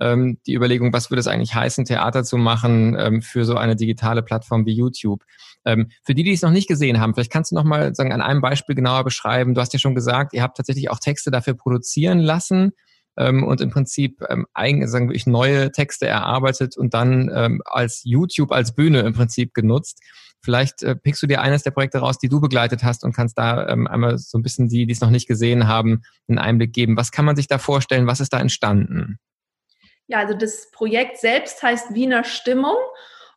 ähm, 0.00 0.38
die 0.46 0.54
Überlegung, 0.54 0.92
was 0.92 1.10
würde 1.10 1.20
es 1.20 1.26
eigentlich 1.26 1.54
heißen, 1.54 1.84
Theater 1.84 2.24
zu 2.24 2.38
machen 2.38 2.96
ähm, 2.98 3.22
für 3.22 3.44
so 3.44 3.56
eine 3.56 3.76
digitale 3.76 4.22
Plattform 4.22 4.64
wie 4.64 4.74
YouTube. 4.74 5.22
Ähm, 5.66 5.90
für 6.02 6.14
die, 6.14 6.22
die 6.22 6.32
es 6.32 6.42
noch 6.42 6.50
nicht 6.50 6.68
gesehen 6.68 7.00
haben, 7.00 7.14
vielleicht 7.14 7.32
kannst 7.32 7.50
du 7.50 7.56
noch 7.56 7.64
mal 7.64 7.94
sagen, 7.94 8.12
an 8.12 8.22
einem 8.22 8.40
Beispiel 8.40 8.74
genauer 8.74 9.04
beschreiben. 9.04 9.54
Du 9.54 9.60
hast 9.60 9.72
ja 9.72 9.78
schon 9.78 9.94
gesagt, 9.94 10.32
ihr 10.32 10.42
habt 10.42 10.56
tatsächlich 10.56 10.90
auch 10.90 10.98
Texte 10.98 11.30
dafür 11.30 11.54
produzieren 11.54 12.20
lassen 12.20 12.72
ähm, 13.16 13.44
und 13.44 13.60
im 13.60 13.70
Prinzip 13.70 14.22
ähm, 14.28 14.46
eigen, 14.54 14.86
sagen 14.88 15.10
wir, 15.10 15.20
neue 15.26 15.72
Texte 15.72 16.06
erarbeitet 16.06 16.76
und 16.76 16.94
dann 16.94 17.30
ähm, 17.34 17.62
als 17.64 18.02
YouTube, 18.04 18.52
als 18.52 18.74
Bühne 18.74 19.00
im 19.00 19.14
Prinzip 19.14 19.54
genutzt. 19.54 20.00
Vielleicht 20.42 20.82
äh, 20.82 20.94
pickst 20.94 21.22
du 21.22 21.26
dir 21.26 21.40
eines 21.40 21.62
der 21.62 21.72
Projekte 21.72 21.98
raus, 21.98 22.18
die 22.18 22.28
du 22.28 22.40
begleitet 22.40 22.84
hast 22.84 23.04
und 23.04 23.14
kannst 23.14 23.36
da 23.38 23.68
ähm, 23.68 23.86
einmal 23.86 24.18
so 24.18 24.38
ein 24.38 24.42
bisschen 24.42 24.68
die, 24.68 24.86
die 24.86 24.92
es 24.92 25.00
noch 25.00 25.10
nicht 25.10 25.26
gesehen 25.26 25.66
haben, 25.66 26.02
einen 26.28 26.38
Einblick 26.38 26.72
geben. 26.72 26.96
Was 26.96 27.10
kann 27.10 27.24
man 27.24 27.36
sich 27.36 27.48
da 27.48 27.58
vorstellen? 27.58 28.06
Was 28.06 28.20
ist 28.20 28.32
da 28.32 28.38
entstanden? 28.38 29.18
Ja, 30.06 30.20
also 30.20 30.34
das 30.34 30.70
Projekt 30.70 31.18
selbst 31.18 31.62
heißt 31.62 31.94
Wiener 31.94 32.22
Stimmung 32.22 32.76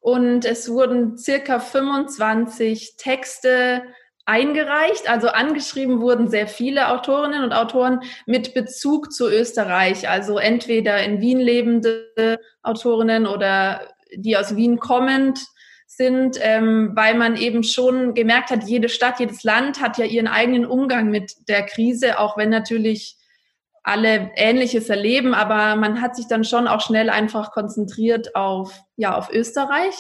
und 0.02 0.46
es 0.46 0.70
wurden 0.70 1.18
circa 1.18 1.60
25 1.60 2.96
Texte 2.98 3.84
eingereicht, 4.30 5.10
also 5.10 5.30
angeschrieben 5.30 6.02
wurden 6.02 6.30
sehr 6.30 6.48
viele 6.48 6.90
Autorinnen 6.90 7.44
und 7.44 7.52
Autoren 7.52 8.02
mit 8.28 8.54
Bezug 8.54 9.12
zu 9.12 9.28
Österreich, 9.28 10.08
also 10.08 10.38
entweder 10.38 11.04
in 11.04 11.20
Wien 11.20 11.40
lebende 11.40 12.40
Autorinnen 12.62 13.26
oder 13.26 13.82
die 14.16 14.38
aus 14.38 14.56
Wien 14.56 14.80
kommend 14.80 15.40
sind, 15.88 16.38
ähm, 16.42 16.92
weil 16.94 17.16
man 17.16 17.38
eben 17.38 17.64
schon 17.64 18.14
gemerkt 18.14 18.52
hat, 18.52 18.66
jede 18.66 18.88
Stadt, 18.88 19.20
jedes 19.20 19.44
Land 19.44 19.82
hat 19.82 19.98
ja 19.98 20.06
ihren 20.06 20.28
eigenen 20.28 20.66
Umgang 20.66 21.10
mit 21.10 21.34
der 21.48 21.64
Krise, 21.66 22.20
auch 22.20 22.38
wenn 22.38 22.50
natürlich 22.50 23.18
alle 23.82 24.30
Ähnliches 24.36 24.90
erleben, 24.90 25.34
aber 25.34 25.76
man 25.76 26.02
hat 26.02 26.16
sich 26.16 26.28
dann 26.28 26.44
schon 26.44 26.68
auch 26.68 26.82
schnell 26.82 27.10
einfach 27.10 27.52
konzentriert 27.52 28.36
auf, 28.36 28.80
ja, 28.96 29.18
auf 29.18 29.32
Österreich. 29.32 29.96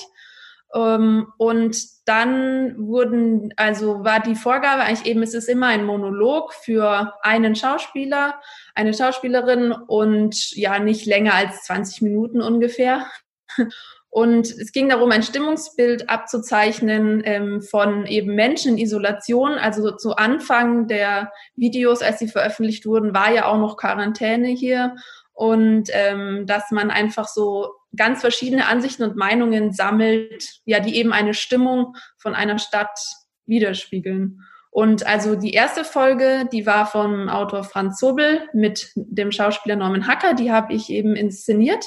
Ähm, 0.74 1.27
und 1.38 1.77
dann 2.06 2.75
wurden, 2.77 3.54
also 3.57 4.04
war 4.04 4.19
die 4.19 4.36
Vorgabe 4.36 4.83
eigentlich 4.83 5.07
eben, 5.07 5.24
es 5.24 5.33
ist 5.33 5.50
immer 5.50 5.68
ein 5.68 5.86
Monolog 5.86 6.54
für 6.54 7.13
einen 7.21 7.56
Schauspieler, 7.56 8.40
eine 8.76 8.94
Schauspielerin 8.94 9.71
und 9.71 10.52
ja, 10.56 10.80
nicht 10.80 11.06
länger 11.06 11.33
als 11.33 11.64
20 11.64 12.02
Minuten 12.02 12.42
ungefähr. 12.42 13.06
Und 14.11 14.47
es 14.47 14.71
ging 14.71 14.90
darum, 14.90 15.11
ein 15.11 15.21
Stimmungsbild 15.21 16.09
abzuzeichnen 16.09 17.21
ähm, 17.26 17.61
von 17.61 18.07
eben 18.07 18.33
Menschen 18.33 18.73
in 18.73 18.78
Isolation. 18.80 19.52
Also 19.52 19.92
zu 19.92 20.16
Anfang 20.16 20.88
der 20.88 21.31
Videos, 21.56 22.02
als 22.02 22.18
sie 22.18 22.28
veröffentlicht 22.28 22.88
wurden, 22.88 23.14
war 23.14 23.31
ja 23.31 23.45
auch 23.45 23.59
noch 23.59 23.78
Quarantäne 23.78 24.47
hier. 24.47 24.95
Und 25.33 25.90
ähm, 25.94 26.47
dass 26.47 26.71
man 26.71 26.90
einfach 26.90 27.28
so 27.28 27.71
ganz 27.95 28.21
verschiedene 28.21 28.67
Ansichten 28.67 29.03
und 29.03 29.15
Meinungen 29.15 29.71
sammelt, 29.71 30.61
ja, 30.65 30.79
die 30.79 30.95
eben 30.95 31.13
eine 31.13 31.33
Stimmung 31.33 31.95
von 32.17 32.35
einer 32.35 32.59
Stadt 32.59 32.99
widerspiegeln. 33.45 34.41
Und 34.71 35.07
also 35.07 35.35
die 35.35 35.53
erste 35.53 35.83
Folge, 35.83 36.47
die 36.51 36.65
war 36.65 36.85
vom 36.85 37.27
Autor 37.27 37.63
Franz 37.63 37.99
Sobel 37.99 38.47
mit 38.53 38.91
dem 38.95 39.31
Schauspieler 39.31 39.75
Norman 39.75 40.07
Hacker, 40.07 40.35
die 40.35 40.51
habe 40.51 40.73
ich 40.73 40.89
eben 40.89 41.15
inszeniert. 41.15 41.85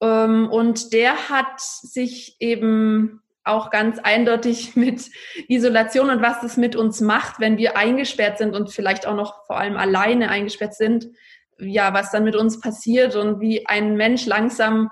Ähm, 0.00 0.48
und 0.48 0.92
der 0.92 1.28
hat 1.28 1.60
sich 1.60 2.36
eben 2.38 3.20
auch 3.42 3.70
ganz 3.70 3.98
eindeutig 3.98 4.76
mit 4.76 5.10
Isolation 5.48 6.10
und 6.10 6.22
was 6.22 6.40
das 6.40 6.56
mit 6.56 6.76
uns 6.76 7.00
macht, 7.00 7.40
wenn 7.40 7.58
wir 7.58 7.76
eingesperrt 7.76 8.38
sind 8.38 8.54
und 8.54 8.70
vielleicht 8.70 9.06
auch 9.06 9.16
noch 9.16 9.44
vor 9.46 9.58
allem 9.58 9.76
alleine 9.76 10.30
eingesperrt 10.30 10.74
sind, 10.74 11.08
ja, 11.58 11.92
was 11.92 12.12
dann 12.12 12.22
mit 12.22 12.36
uns 12.36 12.60
passiert 12.60 13.16
und 13.16 13.40
wie 13.40 13.66
ein 13.66 13.96
Mensch 13.96 14.26
langsam 14.26 14.90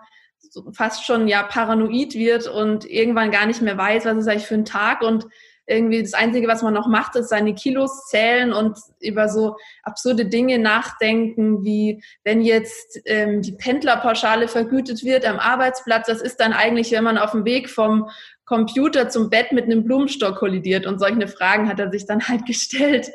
fast 0.72 1.04
schon 1.04 1.28
ja 1.28 1.42
paranoid 1.42 2.14
wird 2.14 2.48
und 2.48 2.88
irgendwann 2.88 3.30
gar 3.30 3.46
nicht 3.46 3.62
mehr 3.62 3.76
weiß, 3.78 4.04
was 4.04 4.16
ist 4.16 4.28
eigentlich 4.28 4.46
für 4.46 4.54
ein 4.54 4.64
Tag. 4.64 5.02
Und 5.02 5.26
irgendwie 5.66 6.02
das 6.02 6.14
Einzige, 6.14 6.46
was 6.46 6.62
man 6.62 6.74
noch 6.74 6.86
macht, 6.86 7.16
ist 7.16 7.28
seine 7.28 7.54
Kilos 7.54 8.06
zählen 8.06 8.52
und 8.52 8.78
über 9.00 9.28
so 9.28 9.56
absurde 9.82 10.26
Dinge 10.26 10.58
nachdenken, 10.58 11.64
wie 11.64 12.02
wenn 12.22 12.40
jetzt 12.40 13.00
ähm, 13.04 13.42
die 13.42 13.52
Pendlerpauschale 13.52 14.48
vergütet 14.48 15.04
wird 15.04 15.24
am 15.24 15.38
Arbeitsplatz, 15.38 16.06
das 16.06 16.20
ist 16.20 16.36
dann 16.36 16.52
eigentlich, 16.52 16.92
wenn 16.92 17.04
man 17.04 17.18
auf 17.18 17.32
dem 17.32 17.44
Weg 17.44 17.68
vom 17.68 18.08
Computer 18.44 19.08
zum 19.08 19.28
Bett 19.28 19.50
mit 19.52 19.64
einem 19.64 19.84
Blumenstock 19.84 20.36
kollidiert? 20.36 20.86
Und 20.86 21.00
solche 21.00 21.26
Fragen 21.26 21.68
hat 21.68 21.80
er 21.80 21.90
sich 21.90 22.06
dann 22.06 22.26
halt 22.26 22.46
gestellt. 22.46 23.10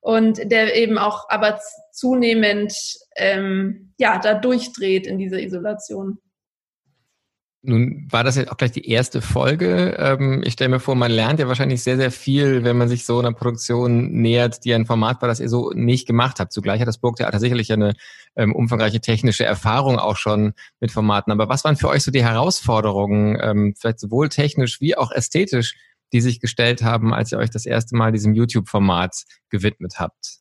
Und 0.00 0.50
der 0.50 0.74
eben 0.76 0.96
auch 0.96 1.28
aber 1.28 1.60
zunehmend 1.92 2.72
ähm, 3.16 3.92
ja 3.98 4.18
da 4.18 4.32
durchdreht 4.32 5.06
in 5.06 5.18
dieser 5.18 5.40
Isolation. 5.40 6.18
Nun 7.62 8.08
war 8.10 8.24
das 8.24 8.36
jetzt 8.36 8.50
auch 8.50 8.56
gleich 8.56 8.72
die 8.72 8.88
erste 8.88 9.20
Folge. 9.20 9.94
Ähm, 9.98 10.42
ich 10.46 10.54
stelle 10.54 10.70
mir 10.70 10.80
vor, 10.80 10.94
man 10.94 11.10
lernt 11.10 11.40
ja 11.40 11.48
wahrscheinlich 11.48 11.82
sehr, 11.82 11.98
sehr 11.98 12.10
viel, 12.10 12.64
wenn 12.64 12.78
man 12.78 12.88
sich 12.88 13.04
so 13.04 13.18
einer 13.18 13.34
Produktion 13.34 14.12
nähert, 14.12 14.64
die 14.64 14.72
ein 14.72 14.86
Format 14.86 15.20
war, 15.20 15.28
das 15.28 15.40
ihr 15.40 15.50
so 15.50 15.70
nicht 15.74 16.06
gemacht 16.06 16.40
habt. 16.40 16.54
Zugleich 16.54 16.80
hat 16.80 16.88
das 16.88 16.96
Burgtheater 16.96 17.38
sicherlich 17.38 17.70
eine 17.70 17.92
ähm, 18.34 18.54
umfangreiche 18.54 19.00
technische 19.00 19.44
Erfahrung 19.44 19.98
auch 19.98 20.16
schon 20.16 20.54
mit 20.80 20.90
Formaten. 20.90 21.32
Aber 21.32 21.50
was 21.50 21.62
waren 21.64 21.76
für 21.76 21.90
euch 21.90 22.02
so 22.02 22.10
die 22.10 22.24
Herausforderungen, 22.24 23.38
ähm, 23.42 23.74
vielleicht 23.78 24.00
sowohl 24.00 24.30
technisch 24.30 24.80
wie 24.80 24.96
auch 24.96 25.12
ästhetisch, 25.12 25.74
die 26.14 26.22
sich 26.22 26.40
gestellt 26.40 26.82
haben, 26.82 27.12
als 27.12 27.30
ihr 27.30 27.38
euch 27.38 27.50
das 27.50 27.66
erste 27.66 27.94
Mal 27.94 28.10
diesem 28.10 28.34
YouTube-Format 28.34 29.24
gewidmet 29.50 29.96
habt? 29.98 30.40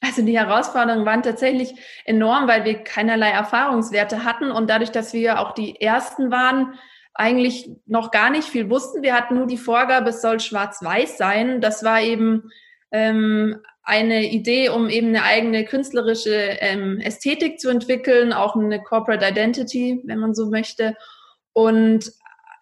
Also 0.00 0.22
die 0.22 0.38
Herausforderungen 0.38 1.04
waren 1.04 1.22
tatsächlich 1.22 1.74
enorm, 2.04 2.48
weil 2.48 2.64
wir 2.64 2.82
keinerlei 2.82 3.30
Erfahrungswerte 3.30 4.24
hatten 4.24 4.50
und 4.50 4.70
dadurch, 4.70 4.90
dass 4.90 5.12
wir 5.12 5.40
auch 5.40 5.52
die 5.52 5.80
Ersten 5.80 6.30
waren, 6.30 6.74
eigentlich 7.12 7.70
noch 7.86 8.10
gar 8.10 8.30
nicht 8.30 8.48
viel 8.48 8.70
wussten. 8.70 9.02
Wir 9.02 9.14
hatten 9.14 9.34
nur 9.34 9.46
die 9.46 9.58
Vorgabe, 9.58 10.10
es 10.10 10.22
soll 10.22 10.40
schwarz-weiß 10.40 11.18
sein. 11.18 11.60
Das 11.60 11.84
war 11.84 12.00
eben 12.00 12.50
ähm, 12.92 13.60
eine 13.82 14.30
Idee, 14.30 14.70
um 14.70 14.88
eben 14.88 15.08
eine 15.08 15.24
eigene 15.24 15.64
künstlerische 15.64 16.34
ähm, 16.34 16.98
Ästhetik 17.00 17.60
zu 17.60 17.68
entwickeln, 17.68 18.32
auch 18.32 18.56
eine 18.56 18.82
Corporate 18.82 19.26
Identity, 19.26 20.00
wenn 20.04 20.18
man 20.18 20.34
so 20.34 20.48
möchte. 20.48 20.96
Und 21.52 22.10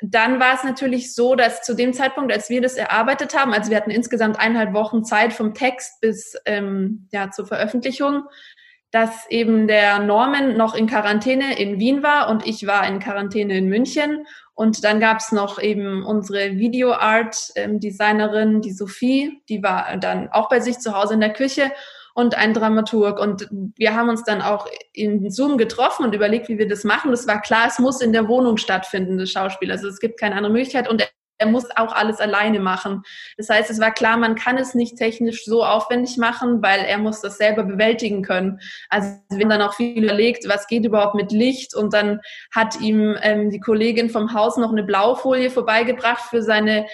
dann 0.00 0.38
war 0.38 0.54
es 0.54 0.62
natürlich 0.62 1.14
so, 1.14 1.34
dass 1.34 1.62
zu 1.62 1.74
dem 1.74 1.92
Zeitpunkt, 1.92 2.32
als 2.32 2.48
wir 2.50 2.60
das 2.60 2.74
erarbeitet 2.74 3.36
haben, 3.36 3.52
also 3.52 3.70
wir 3.70 3.76
hatten 3.76 3.90
insgesamt 3.90 4.38
eineinhalb 4.38 4.72
Wochen 4.72 5.04
Zeit 5.04 5.32
vom 5.32 5.54
Text 5.54 6.00
bis 6.00 6.36
ähm, 6.44 7.08
ja, 7.10 7.30
zur 7.30 7.46
Veröffentlichung, 7.46 8.22
dass 8.90 9.28
eben 9.28 9.66
der 9.66 9.98
Norman 9.98 10.56
noch 10.56 10.74
in 10.74 10.86
Quarantäne 10.86 11.58
in 11.58 11.78
Wien 11.78 12.02
war 12.02 12.30
und 12.30 12.46
ich 12.46 12.66
war 12.66 12.86
in 12.86 13.00
Quarantäne 13.00 13.58
in 13.58 13.68
München. 13.68 14.24
Und 14.54 14.82
dann 14.82 14.98
gab 14.98 15.18
es 15.18 15.30
noch 15.30 15.60
eben 15.60 16.04
unsere 16.04 16.56
Video-Art-Designerin, 16.56 18.54
ähm, 18.54 18.62
die 18.62 18.72
Sophie, 18.72 19.42
die 19.48 19.62
war 19.62 19.96
dann 19.98 20.28
auch 20.32 20.48
bei 20.48 20.60
sich 20.60 20.78
zu 20.78 20.96
Hause 20.96 21.14
in 21.14 21.20
der 21.20 21.32
Küche 21.32 21.70
und 22.18 22.34
ein 22.37 22.52
Dramaturg. 22.52 23.20
Und 23.20 23.48
wir 23.76 23.94
haben 23.94 24.08
uns 24.08 24.25
dann 24.25 24.42
auch 24.42 24.66
in 24.92 25.30
Zoom 25.30 25.56
getroffen 25.56 26.04
und 26.04 26.16
überlegt, 26.16 26.48
wie 26.48 26.58
wir 26.58 26.66
das 26.66 26.82
machen. 26.82 27.12
Das 27.12 27.28
war 27.28 27.40
klar, 27.40 27.68
es 27.68 27.78
muss 27.78 28.00
in 28.00 28.12
der 28.12 28.26
Wohnung 28.26 28.56
stattfinden, 28.56 29.18
das 29.18 29.30
Schauspiel. 29.30 29.70
Also 29.70 29.87
es 29.87 30.00
gibt 30.00 30.18
keine 30.18 30.34
andere 30.34 30.52
Möglichkeit. 30.52 30.88
Und 30.88 31.08
er 31.38 31.47
muss 31.47 31.64
auch 31.76 31.92
alles 31.92 32.21
alleine 32.21 32.61
machen. 32.61 33.02
Das 33.37 33.49
heißt, 33.49 33.71
es 33.71 33.80
war 33.80 33.92
klar, 33.92 34.16
man 34.16 34.35
kann 34.35 34.59
es 34.59 34.75
nicht 34.75 34.97
technisch 34.97 35.45
so 35.45 35.64
aufwendig 35.64 36.16
machen, 36.16 36.62
weil 36.62 36.80
er 36.80 36.99
muss 36.99 37.21
das 37.21 37.38
selber 37.38 37.62
bewältigen 37.62 38.23
können. 38.23 38.61
Also 38.88 39.09
wir 39.30 39.45
haben 39.45 39.50
dann 39.50 39.62
auch 39.62 39.75
viel 39.75 40.04
überlegt, 40.04 40.49
was 40.49 40.66
geht 40.66 40.85
überhaupt 40.85 41.14
mit 41.14 41.33
Licht 41.33 41.75
und 41.75 41.95
dann 41.95 42.21
hat 42.52 42.80
ihm 42.80 43.16
ähm, 43.23 43.50
die 43.50 43.61
Kollegin 43.61 44.11
vom 44.11 44.35
Haus 44.35 44.57
noch 44.57 44.73
eine 44.73 44.83
Blaufolie 44.83 45.50
vorbeigebracht 45.50 46.23
für 46.28 46.42
seine 46.42 46.87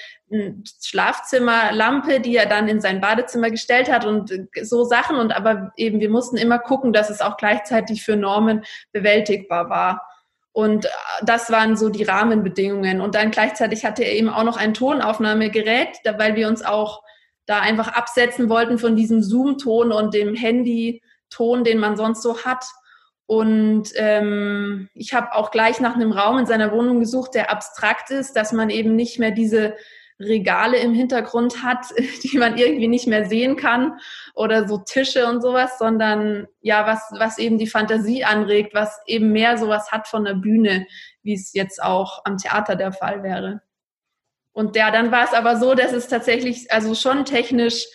Schlafzimmerlampe, 0.83 2.21
die 2.21 2.37
er 2.37 2.47
dann 2.47 2.69
in 2.69 2.81
sein 2.81 3.01
Badezimmer 3.01 3.51
gestellt 3.51 3.91
hat 3.91 4.05
und 4.05 4.33
so 4.63 4.85
Sachen. 4.85 5.17
Und 5.17 5.33
aber 5.33 5.73
eben, 5.77 6.01
wir 6.01 6.11
mussten 6.11 6.37
immer 6.37 6.59
gucken, 6.59 6.93
dass 6.93 7.11
es 7.11 7.21
auch 7.21 7.37
gleichzeitig 7.37 8.03
für 8.03 8.17
Normen 8.17 8.65
bewältigbar 8.93 9.71
war. 9.71 10.03
Und 10.55 10.87
äh, 10.87 10.89
das 11.25 11.51
waren 11.51 11.77
so 11.77 11.91
die 11.91 12.05
Rahmenbedingungen. 12.05 13.03
Und 13.03 13.17
dann 13.17 13.33
gleichzeitig 13.33 13.85
hatte 13.85 14.05
er 14.05 14.13
eben 14.13 14.31
auch 14.31 14.45
noch 14.45 14.57
ein 14.57 14.73
Tonaufnahmegerät, 14.73 15.99
weil 16.17 16.37
wir 16.37 16.49
uns 16.49 16.65
auch 16.65 17.03
da 17.45 17.61
einfach 17.61 17.89
absetzen 17.89 18.49
wollten 18.49 18.79
von 18.79 18.97
diesem 18.97 19.21
Zoom-Ton 19.21 19.93
und 19.93 20.15
dem 20.15 20.35
Handy-Ton, 20.35 21.65
den 21.65 21.79
man 21.79 21.97
sonst 21.97 22.23
so 22.23 22.45
hat. 22.45 22.65
Und 23.27 23.91
ähm, 23.97 24.89
ich 24.95 25.13
habe 25.13 25.35
auch 25.35 25.51
gleich 25.51 25.81
nach 25.81 25.97
einem 25.97 26.13
Raum 26.13 26.39
in 26.39 26.47
seiner 26.47 26.71
Wohnung 26.71 27.01
gesucht, 27.01 27.35
der 27.35 27.51
abstrakt 27.51 28.11
ist, 28.11 28.35
dass 28.35 28.53
man 28.53 28.71
eben 28.71 28.95
nicht 28.95 29.19
mehr 29.19 29.33
diese 29.33 29.75
Regale 30.27 30.79
im 30.79 30.95
Hintergrund 30.95 31.63
hat, 31.63 31.87
die 32.23 32.39
man 32.39 32.57
irgendwie 32.57 32.89
nicht 32.89 33.07
mehr 33.07 33.27
sehen 33.27 33.57
kann 33.57 33.99
oder 34.35 34.67
so 34.69 34.79
Tische 34.79 35.27
und 35.27 35.41
sowas, 35.41 35.79
sondern 35.79 36.47
ja, 36.61 36.87
was, 36.87 37.03
was 37.19 37.39
eben 37.39 37.59
die 37.59 37.67
Fantasie 37.67 38.25
anregt, 38.25 38.75
was 38.75 39.01
eben 39.07 39.33
mehr 39.33 39.59
sowas 39.59 39.93
hat 39.93 40.09
von 40.09 40.25
der 40.25 40.35
Bühne, 40.35 40.87
wie 41.23 41.35
es 41.35 41.53
jetzt 41.53 41.83
auch 41.83 42.23
am 42.25 42.39
Theater 42.39 42.77
der 42.77 42.93
Fall 42.93 43.23
wäre. 43.23 43.63
Und 44.53 44.77
ja, 44.77 44.91
dann 44.91 45.11
war 45.11 45.25
es 45.25 45.33
aber 45.33 45.57
so, 45.57 45.75
dass 45.75 45.93
es 45.93 46.09
tatsächlich 46.09 46.71
also 46.71 46.95
schon 46.95 47.25
technisch 47.25 47.87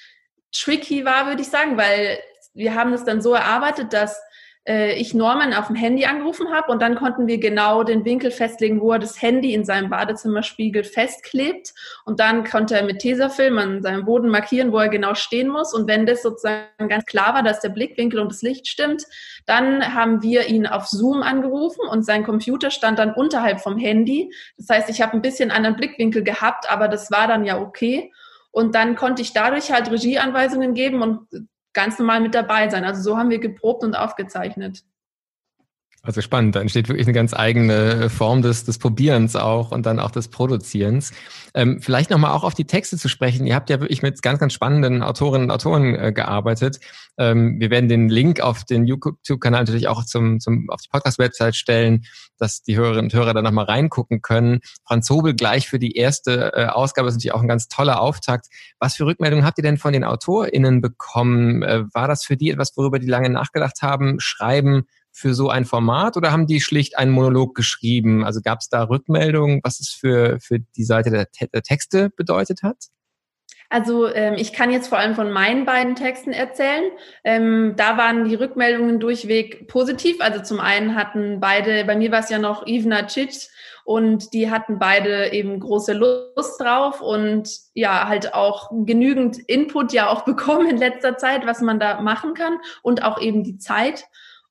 tricky 0.52 1.06
war, 1.06 1.28
würde 1.28 1.42
ich 1.42 1.48
sagen, 1.48 1.78
weil 1.78 2.20
wir 2.54 2.76
haben 2.76 2.94
es 2.94 3.06
dann 3.06 3.22
so 3.22 3.34
erarbeitet, 3.34 3.94
dass 3.94 4.22
äh, 4.70 4.94
ich 4.94 5.14
Norman 5.16 5.54
auf 5.54 5.68
dem 5.68 5.76
Handy 5.76 6.06
angerufen 6.06 6.52
habe 6.52 6.72
und 6.72 6.82
dann 6.82 6.96
konnten 6.96 7.28
wir 7.28 7.40
genau 7.40 7.84
den 7.84 8.06
Winkel 8.06 8.30
festlegen, 8.30 8.80
wo 8.80 8.92
er 8.92 9.00
das 9.00 9.22
Handy 9.22 9.54
in 9.54 9.66
seinem 9.66 9.90
Badezimmerspiegel 9.90 10.84
festklebt 10.84 11.74
und 12.06 12.20
dann 12.20 12.44
konnte 12.44 12.78
er 12.78 12.84
mit 12.84 13.00
Tesafilm 13.00 13.58
an 13.58 13.82
seinem 13.82 14.06
Boden 14.06 14.30
markieren, 14.30 14.72
wo 14.72 14.78
er 14.78 14.90
genau 14.90 15.16
stehen 15.16 15.50
muss 15.50 15.74
und 15.74 15.88
wenn 15.88 16.06
das 16.06 16.22
sozusagen 16.22 16.88
ganz 16.88 17.06
klar 17.06 17.34
war, 17.34 17.44
dass 17.44 17.60
der 17.60 17.70
Blickwinkel 17.70 18.20
und 18.20 18.32
das 18.32 18.44
Licht 18.44 18.68
stimmt, 18.68 19.04
dann 19.48 19.96
haben 19.96 20.22
wir 20.22 20.48
ihn 20.48 20.68
auf 20.68 20.86
Zoom 20.86 21.24
angerufen 21.24 21.82
und 21.90 22.06
sein 22.06 22.24
Computer 22.24 22.70
stand 22.70 23.00
dann 23.00 23.14
unterhalb 23.14 23.62
vom 23.62 23.78
Handy. 23.78 24.32
Das 24.58 24.70
heißt, 24.70 24.90
ich 24.90 25.02
habe 25.02 25.14
ein 25.14 25.24
bisschen 25.24 25.50
anderen 25.50 25.76
Blickwinkel 25.76 26.24
gehabt, 26.24 26.72
aber 26.72 26.88
das 26.88 27.10
war 27.10 27.28
dann 27.28 27.46
ja 27.46 27.60
okay. 27.60 28.12
Und 28.52 28.76
dann 28.76 28.96
konnte 28.96 29.22
ich 29.22 29.34
dadurch 29.34 29.72
halt 29.72 29.90
Regieanweisungen 29.90 30.74
geben 30.74 31.02
und 31.02 31.28
ganz 31.80 31.98
normal 31.98 32.20
mit 32.20 32.36
dabei 32.36 32.68
sein. 32.68 32.84
Also 32.84 33.02
so 33.02 33.18
haben 33.18 33.30
wir 33.30 33.40
geprobt 33.40 33.86
und 33.86 33.96
aufgezeichnet. 33.96 34.84
Also 36.02 36.22
spannend, 36.22 36.56
da 36.56 36.62
entsteht 36.62 36.88
wirklich 36.88 37.08
eine 37.08 37.14
ganz 37.14 37.34
eigene 37.34 38.10
Form 38.10 38.42
des, 38.42 38.64
des 38.64 38.80
Probierens 38.80 39.36
auch 39.36 39.72
und 39.72 39.86
dann 39.86 40.00
auch 40.00 40.12
des 40.12 40.30
Produzierens. 40.30 41.12
Ähm, 41.54 41.82
vielleicht 41.82 42.10
nochmal 42.10 42.32
auch 42.32 42.46
auf 42.46 42.54
die 42.54 42.66
Texte 42.66 42.98
zu 42.98 43.10
sprechen. 43.10 43.46
Ihr 43.46 43.56
habt 43.56 43.70
ja 43.70 43.82
wirklich 43.82 44.02
mit 44.02 44.22
ganz, 44.22 44.40
ganz 44.40 44.54
spannenden 44.54 45.04
Autorinnen 45.04 45.50
und 45.50 45.52
Autoren 45.52 45.96
äh, 45.96 46.14
gearbeitet. 46.14 46.80
Ähm, 47.18 47.60
wir 47.60 47.70
werden 47.70 47.90
den 47.90 48.08
Link 48.08 48.40
auf 48.40 48.64
den 48.64 48.86
YouTube-Kanal 48.86 49.62
natürlich 49.62 49.90
auch 49.90 50.06
zum, 50.06 50.40
zum, 50.40 50.70
auf 50.70 50.80
die 50.82 50.88
Podcast-Website 50.90 51.56
stellen, 51.56 52.06
dass 52.38 52.64
die 52.64 52.78
Hörerinnen 52.78 53.06
und 53.06 53.14
Hörer 53.14 53.34
da 53.34 53.42
nochmal 53.42 53.66
reingucken 53.66 54.22
können. 54.22 54.62
Franz 54.88 55.10
Hobel 55.10 55.34
gleich 55.34 55.68
für 55.68 55.80
die 55.80 55.98
erste 55.98 56.54
äh, 56.54 56.68
Ausgabe 56.68 57.10
ist 57.10 57.16
natürlich 57.16 57.34
auch 57.34 57.42
ein 57.42 57.50
ganz 57.50 57.68
toller 57.68 58.00
Auftakt. 58.00 58.48
Was 58.80 58.96
für 58.96 59.06
Rückmeldungen 59.06 59.46
habt 59.46 59.58
ihr 59.58 59.64
denn 59.64 59.78
von 59.78 59.92
den 59.92 60.06
AutorInnen 60.06 60.80
bekommen? 60.80 61.62
Äh, 61.64 61.84
war 61.94 62.08
das 62.08 62.24
für 62.24 62.38
die 62.38 62.52
etwas, 62.52 62.78
worüber 62.78 63.00
die 63.00 63.08
lange 63.08 63.30
nachgedacht 63.30 63.82
haben? 63.82 64.22
Schreiben 64.22 64.86
für 65.20 65.34
so 65.34 65.50
ein 65.50 65.66
Format 65.66 66.18
oder 66.18 66.32
haben 66.32 66.48
die 66.48 66.62
schlicht 66.62 66.98
einen 66.98 67.12
Monolog 67.12 67.56
geschrieben? 67.56 68.24
Also 68.24 68.42
gab 68.42 68.60
es 68.62 68.70
da 68.70 68.84
Rückmeldungen, 68.84 69.60
was 69.64 69.80
es 69.80 69.90
für, 69.90 70.40
für 70.40 70.60
die 70.60 70.84
Seite 70.84 71.12
der, 71.12 71.28
der 71.54 71.62
Texte 71.62 72.10
bedeutet 72.10 72.64
hat? 72.64 72.78
Also 73.72 74.12
ähm, 74.12 74.34
ich 74.36 74.52
kann 74.52 74.72
jetzt 74.72 74.88
vor 74.88 74.98
allem 74.98 75.14
von 75.14 75.32
meinen 75.32 75.66
beiden 75.66 75.96
Texten 75.96 76.32
erzählen. 76.32 76.86
Ähm, 77.24 77.74
da 77.78 77.98
waren 77.98 78.26
die 78.26 78.34
Rückmeldungen 78.34 79.00
durchweg 79.00 79.68
positiv. 79.68 80.22
Also 80.22 80.42
zum 80.42 80.60
einen 80.60 80.96
hatten 80.96 81.40
beide, 81.40 81.86
bei 81.86 81.96
mir 81.96 82.12
war 82.12 82.22
es 82.22 82.32
ja 82.32 82.40
noch 82.40 82.66
Ivna 82.66 83.08
Cic 83.08 83.48
und 83.86 84.34
die 84.34 84.50
hatten 84.50 84.80
beide 84.80 85.34
eben 85.34 85.60
große 85.60 85.94
Lust 85.94 86.60
drauf 86.60 87.02
und 87.02 87.50
ja, 87.76 88.08
halt 88.08 88.34
auch 88.34 88.72
genügend 88.86 89.38
Input 89.38 89.94
ja 89.94 90.10
auch 90.10 90.22
bekommen 90.26 90.68
in 90.68 90.78
letzter 90.78 91.18
Zeit, 91.18 91.46
was 91.46 91.62
man 91.62 91.80
da 91.80 92.02
machen 92.02 92.34
kann 92.34 92.58
und 92.82 93.04
auch 93.04 93.22
eben 93.22 93.44
die 93.44 93.60
Zeit. 93.60 94.06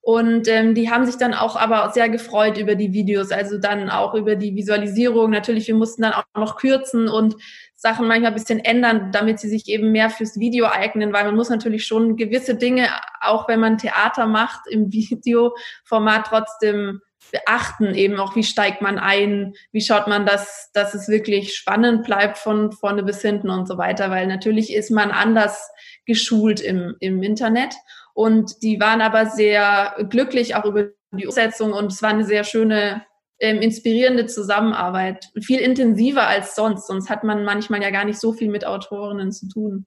Und 0.08 0.48
ähm, 0.48 0.74
die 0.74 0.90
haben 0.90 1.04
sich 1.04 1.18
dann 1.18 1.34
auch 1.34 1.54
aber 1.54 1.90
sehr 1.92 2.08
gefreut 2.08 2.56
über 2.56 2.76
die 2.76 2.94
Videos, 2.94 3.30
also 3.30 3.58
dann 3.58 3.90
auch 3.90 4.14
über 4.14 4.36
die 4.36 4.54
Visualisierung. 4.54 5.28
Natürlich, 5.28 5.68
wir 5.68 5.74
mussten 5.74 6.00
dann 6.00 6.14
auch 6.14 6.24
noch 6.34 6.56
kürzen 6.56 7.10
und 7.10 7.36
Sachen 7.74 8.08
manchmal 8.08 8.30
ein 8.30 8.34
bisschen 8.34 8.58
ändern, 8.58 9.12
damit 9.12 9.38
sie 9.38 9.50
sich 9.50 9.68
eben 9.68 9.92
mehr 9.92 10.08
fürs 10.08 10.38
Video 10.38 10.64
eignen, 10.64 11.12
weil 11.12 11.26
man 11.26 11.36
muss 11.36 11.50
natürlich 11.50 11.86
schon 11.86 12.16
gewisse 12.16 12.54
Dinge, 12.54 12.88
auch 13.20 13.48
wenn 13.48 13.60
man 13.60 13.76
Theater 13.76 14.26
macht, 14.26 14.60
im 14.70 14.90
Videoformat 14.90 16.28
trotzdem 16.28 17.02
beachten, 17.30 17.94
eben 17.94 18.18
auch 18.18 18.34
wie 18.34 18.44
steigt 18.44 18.80
man 18.80 18.98
ein, 18.98 19.52
wie 19.72 19.82
schaut 19.82 20.06
man, 20.06 20.24
dass, 20.24 20.70
dass 20.72 20.94
es 20.94 21.08
wirklich 21.08 21.54
spannend 21.54 22.04
bleibt 22.04 22.38
von 22.38 22.72
vorne 22.72 23.02
bis 23.02 23.20
hinten 23.20 23.50
und 23.50 23.68
so 23.68 23.76
weiter, 23.76 24.08
weil 24.08 24.26
natürlich 24.26 24.72
ist 24.72 24.90
man 24.90 25.10
anders 25.10 25.70
geschult 26.06 26.60
im, 26.60 26.96
im 27.00 27.22
Internet. 27.22 27.74
Und 28.18 28.64
die 28.64 28.80
waren 28.80 29.00
aber 29.00 29.26
sehr 29.26 29.94
glücklich 30.10 30.56
auch 30.56 30.64
über 30.64 30.88
die 31.12 31.26
Umsetzung 31.26 31.72
und 31.72 31.92
es 31.92 32.02
war 32.02 32.10
eine 32.10 32.24
sehr 32.24 32.42
schöne, 32.42 33.02
ähm, 33.38 33.58
inspirierende 33.62 34.26
Zusammenarbeit. 34.26 35.26
Viel 35.40 35.60
intensiver 35.60 36.26
als 36.26 36.56
sonst. 36.56 36.88
Sonst 36.88 37.10
hat 37.10 37.22
man 37.22 37.44
manchmal 37.44 37.80
ja 37.80 37.90
gar 37.90 38.04
nicht 38.04 38.18
so 38.18 38.32
viel 38.32 38.48
mit 38.50 38.66
Autorinnen 38.66 39.30
zu 39.30 39.48
tun. 39.48 39.86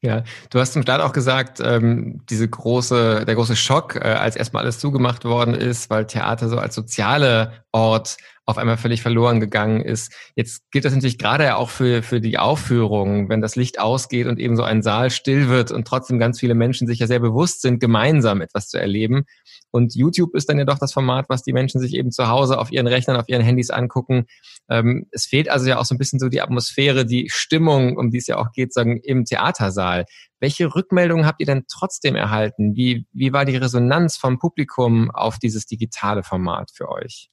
Ja, 0.00 0.24
du 0.50 0.58
hast 0.58 0.72
zum 0.72 0.82
Start 0.82 1.00
auch 1.00 1.12
gesagt, 1.12 1.60
ähm, 1.60 2.24
diese 2.28 2.48
große, 2.48 3.24
der 3.24 3.34
große 3.36 3.54
Schock, 3.54 3.94
äh, 3.94 4.00
als 4.00 4.34
erstmal 4.34 4.64
alles 4.64 4.80
zugemacht 4.80 5.24
worden 5.24 5.54
ist, 5.54 5.90
weil 5.90 6.08
Theater 6.08 6.48
so 6.48 6.58
als 6.58 6.74
soziale 6.74 7.64
Ort 7.70 8.16
auf 8.48 8.56
einmal 8.56 8.78
völlig 8.78 9.02
verloren 9.02 9.40
gegangen 9.40 9.82
ist. 9.82 10.10
Jetzt 10.34 10.70
gilt 10.70 10.86
das 10.86 10.94
natürlich 10.94 11.18
gerade 11.18 11.44
ja 11.44 11.56
auch 11.56 11.68
für, 11.68 12.02
für 12.02 12.18
die 12.18 12.38
Aufführung, 12.38 13.28
wenn 13.28 13.42
das 13.42 13.56
Licht 13.56 13.78
ausgeht 13.78 14.26
und 14.26 14.38
eben 14.38 14.56
so 14.56 14.62
ein 14.62 14.82
Saal 14.82 15.10
still 15.10 15.50
wird 15.50 15.70
und 15.70 15.86
trotzdem 15.86 16.18
ganz 16.18 16.40
viele 16.40 16.54
Menschen 16.54 16.86
sich 16.86 16.98
ja 16.98 17.06
sehr 17.06 17.20
bewusst 17.20 17.60
sind, 17.60 17.78
gemeinsam 17.78 18.40
etwas 18.40 18.68
zu 18.68 18.80
erleben. 18.80 19.26
Und 19.70 19.94
YouTube 19.94 20.34
ist 20.34 20.48
dann 20.48 20.58
ja 20.58 20.64
doch 20.64 20.78
das 20.78 20.94
Format, 20.94 21.26
was 21.28 21.42
die 21.42 21.52
Menschen 21.52 21.78
sich 21.78 21.92
eben 21.92 22.10
zu 22.10 22.28
Hause 22.28 22.58
auf 22.58 22.72
ihren 22.72 22.86
Rechnern, 22.86 23.18
auf 23.18 23.28
ihren 23.28 23.42
Handys 23.42 23.68
angucken. 23.68 24.24
Ähm, 24.70 25.04
es 25.10 25.26
fehlt 25.26 25.50
also 25.50 25.68
ja 25.68 25.78
auch 25.78 25.84
so 25.84 25.94
ein 25.94 25.98
bisschen 25.98 26.18
so 26.18 26.30
die 26.30 26.40
Atmosphäre, 26.40 27.04
die 27.04 27.28
Stimmung, 27.28 27.98
um 27.98 28.10
die 28.10 28.16
es 28.16 28.28
ja 28.28 28.38
auch 28.38 28.52
geht, 28.52 28.72
sagen, 28.72 28.98
im 29.02 29.26
Theatersaal. 29.26 30.06
Welche 30.40 30.74
Rückmeldungen 30.74 31.26
habt 31.26 31.40
ihr 31.40 31.46
denn 31.46 31.64
trotzdem 31.70 32.16
erhalten? 32.16 32.74
Wie, 32.74 33.04
wie 33.12 33.34
war 33.34 33.44
die 33.44 33.56
Resonanz 33.56 34.16
vom 34.16 34.38
Publikum 34.38 35.10
auf 35.10 35.38
dieses 35.38 35.66
digitale 35.66 36.22
Format 36.22 36.70
für 36.72 36.88
euch? 36.88 37.28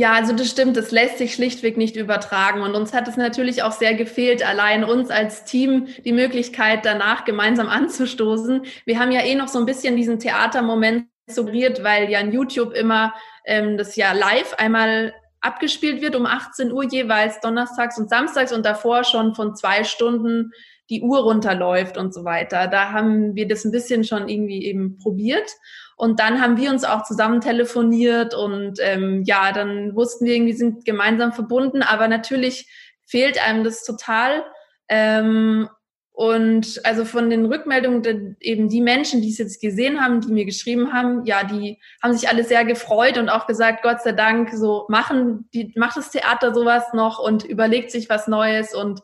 Ja, 0.00 0.14
also 0.14 0.32
das 0.32 0.48
stimmt, 0.48 0.78
das 0.78 0.92
lässt 0.92 1.18
sich 1.18 1.34
schlichtweg 1.34 1.76
nicht 1.76 1.94
übertragen. 1.94 2.62
Und 2.62 2.74
uns 2.74 2.94
hat 2.94 3.06
es 3.06 3.18
natürlich 3.18 3.62
auch 3.62 3.72
sehr 3.72 3.92
gefehlt, 3.92 4.42
allein 4.42 4.82
uns 4.82 5.10
als 5.10 5.44
Team 5.44 5.88
die 6.06 6.14
Möglichkeit 6.14 6.86
danach 6.86 7.26
gemeinsam 7.26 7.68
anzustoßen. 7.68 8.62
Wir 8.86 8.98
haben 8.98 9.12
ja 9.12 9.20
eh 9.20 9.34
noch 9.34 9.48
so 9.48 9.58
ein 9.58 9.66
bisschen 9.66 9.96
diesen 9.96 10.18
Theatermoment 10.18 11.04
suggeriert, 11.26 11.84
weil 11.84 12.08
ja 12.08 12.18
in 12.18 12.32
YouTube 12.32 12.72
immer 12.72 13.12
ähm, 13.44 13.76
das 13.76 13.94
ja 13.94 14.12
live 14.12 14.54
einmal 14.54 15.12
abgespielt 15.42 16.00
wird 16.00 16.16
um 16.16 16.24
18 16.24 16.72
Uhr 16.72 16.84
jeweils 16.84 17.38
donnerstags 17.40 17.98
und 17.98 18.08
samstags 18.08 18.54
und 18.54 18.64
davor 18.64 19.04
schon 19.04 19.34
von 19.34 19.54
zwei 19.54 19.84
Stunden 19.84 20.52
die 20.90 21.02
Uhr 21.02 21.20
runterläuft 21.20 21.96
und 21.96 22.12
so 22.12 22.24
weiter. 22.24 22.66
Da 22.66 22.92
haben 22.92 23.36
wir 23.36 23.46
das 23.48 23.64
ein 23.64 23.70
bisschen 23.70 24.04
schon 24.04 24.28
irgendwie 24.28 24.64
eben 24.64 24.98
probiert. 24.98 25.48
Und 25.96 26.18
dann 26.18 26.40
haben 26.40 26.56
wir 26.56 26.70
uns 26.70 26.84
auch 26.84 27.04
zusammen 27.04 27.40
telefoniert 27.40 28.34
und 28.34 28.78
ähm, 28.80 29.22
ja, 29.24 29.52
dann 29.52 29.94
wussten 29.94 30.24
wir 30.24 30.34
irgendwie, 30.34 30.54
sind 30.54 30.84
gemeinsam 30.84 31.32
verbunden, 31.32 31.82
aber 31.82 32.08
natürlich 32.08 32.68
fehlt 33.06 33.38
einem 33.46 33.64
das 33.64 33.84
total. 33.84 34.44
Ähm, 34.88 35.68
und 36.12 36.80
also 36.84 37.04
von 37.04 37.30
den 37.30 37.46
Rückmeldungen, 37.46 38.36
eben 38.40 38.68
die 38.68 38.80
Menschen, 38.80 39.22
die 39.22 39.30
es 39.30 39.38
jetzt 39.38 39.60
gesehen 39.60 40.00
haben, 40.02 40.20
die 40.20 40.32
mir 40.32 40.44
geschrieben 40.44 40.92
haben, 40.92 41.24
ja, 41.24 41.44
die 41.44 41.78
haben 42.02 42.12
sich 42.12 42.28
alle 42.28 42.44
sehr 42.44 42.64
gefreut 42.64 43.16
und 43.16 43.28
auch 43.28 43.46
gesagt, 43.46 43.82
Gott 43.82 44.02
sei 44.02 44.12
Dank, 44.12 44.50
so 44.52 44.86
machen, 44.88 45.48
die 45.54 45.72
macht 45.76 45.96
das 45.96 46.10
Theater 46.10 46.52
sowas 46.52 46.92
noch 46.92 47.18
und 47.18 47.44
überlegt 47.44 47.90
sich 47.90 48.10
was 48.10 48.26
Neues 48.26 48.74
und 48.74 49.00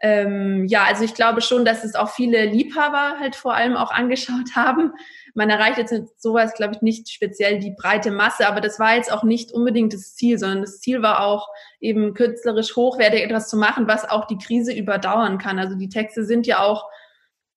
ähm, 0.00 0.66
ja, 0.66 0.84
also 0.84 1.04
ich 1.04 1.14
glaube 1.14 1.42
schon, 1.42 1.64
dass 1.64 1.84
es 1.84 1.94
auch 1.94 2.10
viele 2.10 2.46
Liebhaber 2.46 3.18
halt 3.20 3.36
vor 3.36 3.54
allem 3.54 3.76
auch 3.76 3.90
angeschaut 3.90 4.50
haben. 4.56 4.92
Man 5.34 5.50
erreicht 5.50 5.78
jetzt 5.78 5.92
mit 5.92 6.08
sowas, 6.20 6.54
glaube 6.54 6.74
ich, 6.74 6.82
nicht 6.82 7.10
speziell 7.10 7.58
die 7.58 7.74
breite 7.76 8.10
Masse, 8.10 8.48
aber 8.48 8.60
das 8.60 8.80
war 8.80 8.96
jetzt 8.96 9.12
auch 9.12 9.22
nicht 9.22 9.52
unbedingt 9.52 9.92
das 9.92 10.14
Ziel, 10.14 10.38
sondern 10.38 10.62
das 10.62 10.80
Ziel 10.80 11.02
war 11.02 11.20
auch 11.24 11.48
eben 11.80 12.14
künstlerisch 12.14 12.74
hochwertig 12.74 13.22
etwas 13.22 13.48
zu 13.48 13.56
machen, 13.56 13.86
was 13.86 14.08
auch 14.08 14.26
die 14.26 14.38
Krise 14.38 14.72
überdauern 14.72 15.38
kann. 15.38 15.58
Also 15.58 15.76
die 15.76 15.88
Texte 15.88 16.24
sind 16.24 16.46
ja 16.46 16.60
auch 16.60 16.88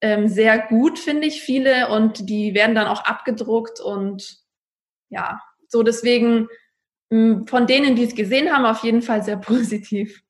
ähm, 0.01 0.27
sehr 0.27 0.59
gut, 0.59 1.00
finde 1.00 1.27
ich, 1.27 1.41
viele 1.41 1.88
und 1.88 2.29
die 2.29 2.53
werden 2.53 2.75
dann 2.75 2.88
auch 2.88 3.05
abgedruckt 3.05 3.79
und 3.79 4.38
ja, 5.09 5.39
so 5.69 5.81
deswegen 5.81 6.50
mh, 7.09 7.45
von 7.47 7.67
denen, 7.67 7.95
die 7.95 8.03
es 8.03 8.15
gesehen 8.15 8.51
haben, 8.51 8.65
auf 8.65 8.83
jeden 8.83 9.01
Fall 9.01 9.23
sehr 9.23 9.38
positiv. 9.51 10.21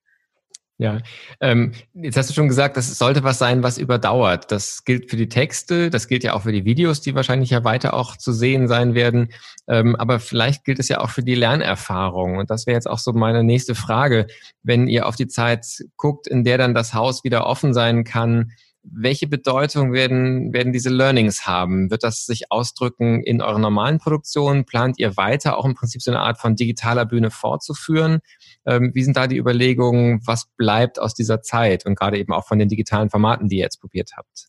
Ja, 0.83 0.97
ähm, 1.39 1.71
jetzt 1.93 2.17
hast 2.17 2.29
du 2.29 2.33
schon 2.33 2.49
gesagt, 2.49 2.75
das 2.75 2.97
sollte 2.97 3.23
was 3.23 3.37
sein, 3.37 3.63
was 3.63 3.77
überdauert. 3.77 4.51
Das 4.51 4.83
gilt 4.83 5.09
für 5.09 5.15
die 5.15 5.29
Texte, 5.29 5.89
das 5.89 6.09
gilt 6.09 6.25
ja 6.25 6.33
auch 6.33 6.41
für 6.41 6.51
die 6.51 6.65
Videos, 6.65 6.99
die 6.99 7.15
wahrscheinlich 7.15 7.51
ja 7.51 7.63
weiter 7.63 7.93
auch 7.93 8.17
zu 8.17 8.33
sehen 8.33 8.67
sein 8.67 8.93
werden. 8.93 9.29
Ähm, 9.69 9.95
aber 9.95 10.19
vielleicht 10.19 10.65
gilt 10.65 10.79
es 10.79 10.89
ja 10.89 10.99
auch 10.99 11.09
für 11.09 11.23
die 11.23 11.35
Lernerfahrung. 11.35 12.35
Und 12.35 12.49
das 12.49 12.67
wäre 12.67 12.75
jetzt 12.75 12.89
auch 12.89 12.99
so 12.99 13.13
meine 13.13 13.45
nächste 13.45 13.75
Frage. 13.75 14.27
Wenn 14.61 14.89
ihr 14.89 15.07
auf 15.07 15.15
die 15.15 15.29
Zeit 15.29 15.65
guckt, 15.95 16.27
in 16.27 16.43
der 16.43 16.57
dann 16.57 16.73
das 16.73 16.93
Haus 16.93 17.23
wieder 17.23 17.47
offen 17.47 17.73
sein 17.73 18.03
kann, 18.03 18.51
welche 18.83 19.27
Bedeutung 19.27 19.93
werden, 19.93 20.53
werden 20.53 20.73
diese 20.73 20.89
Learnings 20.89 21.47
haben? 21.47 21.89
Wird 21.89 22.03
das 22.03 22.25
sich 22.25 22.51
ausdrücken 22.51 23.23
in 23.23 23.41
eurer 23.41 23.59
normalen 23.59 23.97
Produktion? 23.97 24.65
Plant 24.65 24.99
ihr 24.99 25.15
weiter 25.15 25.57
auch 25.57 25.65
im 25.65 25.73
Prinzip 25.73 26.01
so 26.01 26.11
eine 26.11 26.19
Art 26.19 26.37
von 26.37 26.55
digitaler 26.55 27.05
Bühne 27.05 27.31
fortzuführen? 27.31 28.19
Ähm, 28.65 28.91
wie 28.93 29.03
sind 29.03 29.15
da 29.15 29.27
die 29.27 29.37
Überlegungen? 29.37 30.21
Was 30.25 30.47
bleibt 30.57 30.99
aus 30.99 31.13
dieser 31.13 31.41
Zeit 31.41 31.85
und 31.85 31.97
gerade 31.97 32.17
eben 32.17 32.33
auch 32.33 32.45
von 32.45 32.59
den 32.59 32.67
digitalen 32.67 33.09
Formaten, 33.09 33.47
die 33.47 33.57
ihr 33.57 33.63
jetzt 33.63 33.79
probiert 33.79 34.11
habt? 34.17 34.47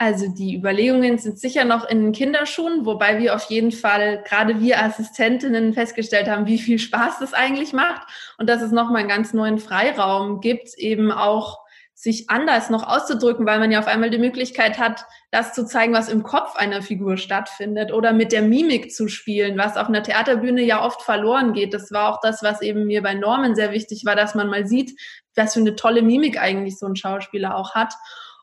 Also 0.00 0.28
die 0.32 0.54
Überlegungen 0.54 1.18
sind 1.18 1.40
sicher 1.40 1.64
noch 1.64 1.88
in 1.88 2.00
den 2.00 2.12
Kinderschuhen, 2.12 2.86
wobei 2.86 3.18
wir 3.18 3.34
auf 3.34 3.44
jeden 3.44 3.72
Fall, 3.72 4.22
gerade 4.28 4.60
wir 4.60 4.80
Assistentinnen, 4.80 5.72
festgestellt 5.72 6.28
haben, 6.28 6.46
wie 6.46 6.58
viel 6.58 6.78
Spaß 6.78 7.18
das 7.18 7.34
eigentlich 7.34 7.72
macht 7.72 8.06
und 8.38 8.48
dass 8.48 8.62
es 8.62 8.70
nochmal 8.70 9.00
einen 9.00 9.08
ganz 9.08 9.32
neuen 9.32 9.58
Freiraum 9.58 10.40
gibt, 10.40 10.74
eben 10.74 11.10
auch 11.10 11.58
sich 12.00 12.30
anders 12.30 12.70
noch 12.70 12.86
auszudrücken, 12.86 13.44
weil 13.44 13.58
man 13.58 13.72
ja 13.72 13.80
auf 13.80 13.88
einmal 13.88 14.08
die 14.08 14.18
Möglichkeit 14.18 14.78
hat, 14.78 15.04
das 15.32 15.52
zu 15.52 15.66
zeigen, 15.66 15.92
was 15.92 16.08
im 16.08 16.22
Kopf 16.22 16.54
einer 16.54 16.80
Figur 16.80 17.16
stattfindet 17.16 17.92
oder 17.92 18.12
mit 18.12 18.30
der 18.30 18.42
Mimik 18.42 18.94
zu 18.94 19.08
spielen, 19.08 19.58
was 19.58 19.76
auf 19.76 19.88
einer 19.88 20.04
Theaterbühne 20.04 20.62
ja 20.62 20.84
oft 20.84 21.02
verloren 21.02 21.54
geht. 21.54 21.74
Das 21.74 21.90
war 21.90 22.14
auch 22.14 22.20
das, 22.20 22.44
was 22.44 22.62
eben 22.62 22.86
mir 22.86 23.02
bei 23.02 23.14
Norman 23.14 23.56
sehr 23.56 23.72
wichtig 23.72 24.04
war, 24.04 24.14
dass 24.14 24.36
man 24.36 24.48
mal 24.48 24.64
sieht, 24.64 24.92
was 25.34 25.54
für 25.54 25.60
eine 25.60 25.74
tolle 25.74 26.02
Mimik 26.02 26.40
eigentlich 26.40 26.78
so 26.78 26.86
ein 26.86 26.94
Schauspieler 26.94 27.56
auch 27.56 27.74
hat. 27.74 27.94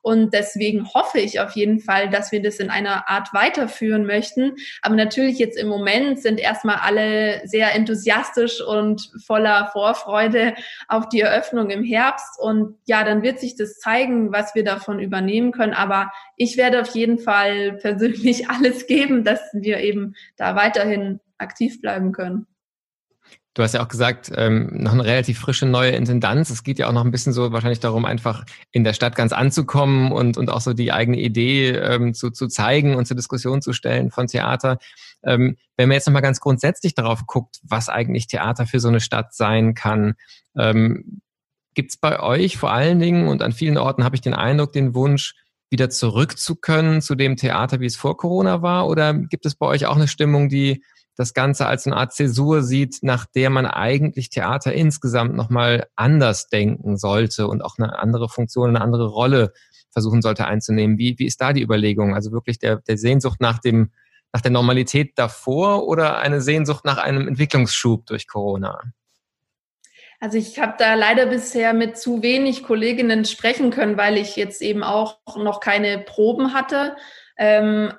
Und 0.05 0.35
deswegen 0.35 0.87
hoffe 0.93 1.17
ich 1.17 1.39
auf 1.39 1.53
jeden 1.53 1.79
Fall, 1.79 2.11
dass 2.11 2.31
wir 2.31 2.39
das 2.39 2.57
in 2.57 2.69
einer 2.69 3.09
Art 3.09 3.33
weiterführen 3.33 4.05
möchten. 4.05 4.53
Aber 4.83 4.93
natürlich 4.93 5.39
jetzt 5.39 5.57
im 5.57 5.67
Moment 5.67 6.21
sind 6.21 6.39
erstmal 6.39 6.75
alle 6.75 7.41
sehr 7.47 7.73
enthusiastisch 7.73 8.61
und 8.61 9.09
voller 9.25 9.71
Vorfreude 9.73 10.53
auf 10.87 11.09
die 11.09 11.21
Eröffnung 11.21 11.71
im 11.71 11.83
Herbst. 11.83 12.39
Und 12.39 12.77
ja, 12.85 13.03
dann 13.03 13.23
wird 13.23 13.39
sich 13.39 13.55
das 13.55 13.79
zeigen, 13.79 14.31
was 14.31 14.53
wir 14.53 14.63
davon 14.63 14.99
übernehmen 14.99 15.51
können. 15.51 15.73
Aber 15.73 16.11
ich 16.37 16.55
werde 16.55 16.81
auf 16.81 16.93
jeden 16.93 17.17
Fall 17.17 17.73
persönlich 17.81 18.47
alles 18.51 18.85
geben, 18.85 19.23
dass 19.23 19.41
wir 19.53 19.79
eben 19.79 20.13
da 20.37 20.55
weiterhin 20.55 21.19
aktiv 21.39 21.81
bleiben 21.81 22.11
können. 22.11 22.45
Du 23.53 23.63
hast 23.63 23.73
ja 23.73 23.81
auch 23.81 23.87
gesagt, 23.87 24.31
ähm, 24.35 24.69
noch 24.73 24.91
eine 24.91 25.05
relativ 25.05 25.39
frische 25.39 25.65
neue 25.65 25.91
Intendanz. 25.91 26.49
Es 26.49 26.63
geht 26.63 26.77
ja 26.77 26.89
auch 26.89 26.91
noch 26.91 27.05
ein 27.05 27.11
bisschen 27.11 27.31
so 27.31 27.53
wahrscheinlich 27.53 27.79
darum, 27.79 28.03
einfach 28.03 28.43
in 28.71 28.83
der 28.83 28.91
Stadt 28.91 29.15
ganz 29.15 29.31
anzukommen 29.31 30.11
und, 30.11 30.37
und 30.37 30.49
auch 30.49 30.59
so 30.59 30.73
die 30.73 30.91
eigene 30.91 31.17
Idee 31.17 31.69
ähm, 31.69 32.13
zu, 32.13 32.31
zu 32.31 32.47
zeigen 32.49 32.95
und 32.95 33.05
zur 33.05 33.15
Diskussion 33.15 33.61
zu 33.61 33.71
stellen 33.71 34.11
von 34.11 34.27
Theater. 34.27 34.77
Ähm, 35.23 35.55
wenn 35.77 35.87
man 35.87 35.95
jetzt 35.95 36.05
nochmal 36.05 36.21
ganz 36.21 36.41
grundsätzlich 36.41 36.95
darauf 36.95 37.25
guckt, 37.27 37.59
was 37.63 37.87
eigentlich 37.87 38.27
Theater 38.27 38.67
für 38.67 38.81
so 38.81 38.89
eine 38.89 38.99
Stadt 38.99 39.33
sein 39.33 39.73
kann, 39.73 40.15
ähm, 40.57 41.21
gibt 41.75 41.91
es 41.91 41.97
bei 41.97 42.19
euch 42.19 42.57
vor 42.57 42.73
allen 42.73 42.99
Dingen 42.99 43.29
und 43.29 43.41
an 43.41 43.53
vielen 43.53 43.77
Orten 43.77 44.03
habe 44.03 44.15
ich 44.15 44.21
den 44.21 44.33
Eindruck, 44.33 44.73
den 44.73 44.95
Wunsch, 44.95 45.33
wieder 45.69 45.89
zurück 45.89 46.37
zu 46.37 46.55
können 46.55 47.01
zu 47.01 47.15
dem 47.15 47.37
Theater, 47.37 47.79
wie 47.79 47.85
es 47.85 47.95
vor 47.95 48.17
Corona 48.17 48.61
war? 48.61 48.87
Oder 48.87 49.13
gibt 49.13 49.45
es 49.45 49.55
bei 49.55 49.65
euch 49.65 49.85
auch 49.85 49.95
eine 49.95 50.07
Stimmung, 50.07 50.49
die 50.49 50.83
das 51.15 51.33
Ganze 51.33 51.65
als 51.65 51.85
eine 51.85 51.95
Art 51.95 52.13
Zäsur 52.13 52.61
sieht, 52.61 52.99
nach 53.01 53.25
der 53.25 53.49
man 53.49 53.65
eigentlich 53.65 54.29
Theater 54.29 54.73
insgesamt 54.73 55.35
nochmal 55.35 55.87
anders 55.95 56.47
denken 56.47 56.97
sollte 56.97 57.47
und 57.47 57.61
auch 57.61 57.77
eine 57.77 57.97
andere 57.99 58.29
Funktion, 58.29 58.69
eine 58.69 58.81
andere 58.81 59.07
Rolle 59.07 59.53
versuchen 59.91 60.21
sollte 60.21 60.45
einzunehmen. 60.45 60.97
Wie, 60.97 61.17
wie 61.17 61.25
ist 61.25 61.39
da 61.39 61.53
die 61.53 61.63
Überlegung? 61.63 62.13
Also 62.13 62.31
wirklich 62.31 62.59
der, 62.59 62.77
der 62.77 62.97
Sehnsucht 62.97 63.39
nach 63.39 63.59
dem, 63.59 63.91
nach 64.33 64.41
der 64.41 64.51
Normalität 64.51 65.13
davor 65.15 65.87
oder 65.87 66.17
eine 66.17 66.41
Sehnsucht 66.41 66.83
nach 66.83 66.97
einem 66.97 67.29
Entwicklungsschub 67.29 68.05
durch 68.05 68.27
Corona? 68.27 68.81
Also 70.19 70.37
ich 70.37 70.59
habe 70.59 70.75
da 70.77 70.95
leider 70.95 71.27
bisher 71.27 71.73
mit 71.73 71.97
zu 71.97 72.21
wenig 72.21 72.63
Kolleginnen 72.63 73.23
sprechen 73.23 73.69
können, 73.69 73.95
weil 73.95 74.17
ich 74.17 74.35
jetzt 74.35 74.61
eben 74.61 74.83
auch 74.83 75.19
noch 75.37 75.61
keine 75.61 75.99
Proben 75.99 76.53
hatte. 76.53 76.97
Ähm, 77.37 77.93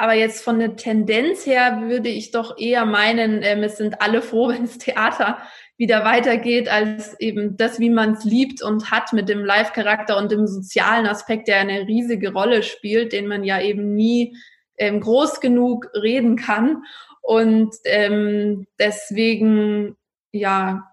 aber 0.00 0.14
jetzt 0.14 0.42
von 0.42 0.58
der 0.58 0.76
Tendenz 0.76 1.44
her 1.44 1.82
würde 1.82 2.08
ich 2.08 2.30
doch 2.30 2.56
eher 2.58 2.86
meinen, 2.86 3.42
ähm, 3.42 3.62
es 3.62 3.76
sind 3.76 4.00
alle 4.00 4.22
froh, 4.22 4.48
wenn 4.52 4.62
das 4.62 4.78
Theater 4.78 5.38
wieder 5.76 6.04
weitergeht, 6.04 6.68
als 6.68 7.18
eben 7.20 7.56
das, 7.58 7.78
wie 7.78 7.90
man 7.90 8.12
es 8.12 8.24
liebt 8.24 8.62
und 8.62 8.90
hat 8.90 9.12
mit 9.12 9.28
dem 9.28 9.44
Live-Charakter 9.44 10.16
und 10.16 10.32
dem 10.32 10.46
sozialen 10.46 11.06
Aspekt, 11.06 11.48
der 11.48 11.58
eine 11.58 11.86
riesige 11.86 12.32
Rolle 12.32 12.62
spielt, 12.62 13.12
den 13.12 13.26
man 13.26 13.44
ja 13.44 13.60
eben 13.60 13.94
nie 13.94 14.36
ähm, 14.78 15.00
groß 15.00 15.40
genug 15.40 15.90
reden 15.94 16.36
kann. 16.36 16.82
Und 17.20 17.74
ähm, 17.84 18.66
deswegen, 18.78 19.96
ja, 20.32 20.88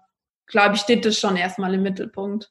glaube 0.46 0.74
ich, 0.74 0.82
steht 0.82 1.06
das 1.06 1.18
schon 1.18 1.36
erstmal 1.36 1.72
im 1.72 1.82
Mittelpunkt. 1.82 2.50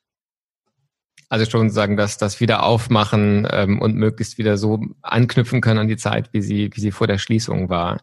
Also 1.30 1.46
schon 1.46 1.70
sagen, 1.70 1.98
dass 1.98 2.18
das 2.18 2.40
wieder 2.40 2.64
aufmachen 2.64 3.48
ähm, 3.52 3.82
und 3.82 3.96
möglichst 3.96 4.38
wieder 4.38 4.58
so 4.58 4.82
anknüpfen 5.02 5.60
können 5.60 5.80
an 5.80 5.88
die 5.88 5.98
Zeit, 5.98 6.30
wie 6.32 6.42
sie, 6.42 6.70
wie 6.74 6.80
sie 6.80 6.92
vor 6.92 7.08
der 7.08 7.18
Schließung 7.18 7.70
war. 7.70 8.02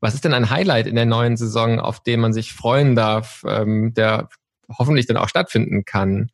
Was 0.00 0.14
ist 0.14 0.24
denn 0.24 0.34
ein 0.34 0.50
Highlight 0.50 0.86
in 0.86 0.96
der 0.96 1.06
neuen 1.06 1.36
Saison, 1.36 1.78
auf 1.78 2.02
den 2.02 2.20
man 2.20 2.32
sich 2.32 2.52
freuen 2.52 2.96
darf, 2.96 3.44
ähm, 3.46 3.92
der 3.94 4.28
hoffentlich 4.68 5.06
dann 5.06 5.18
auch 5.18 5.28
stattfinden 5.28 5.84
kann? 5.84 6.30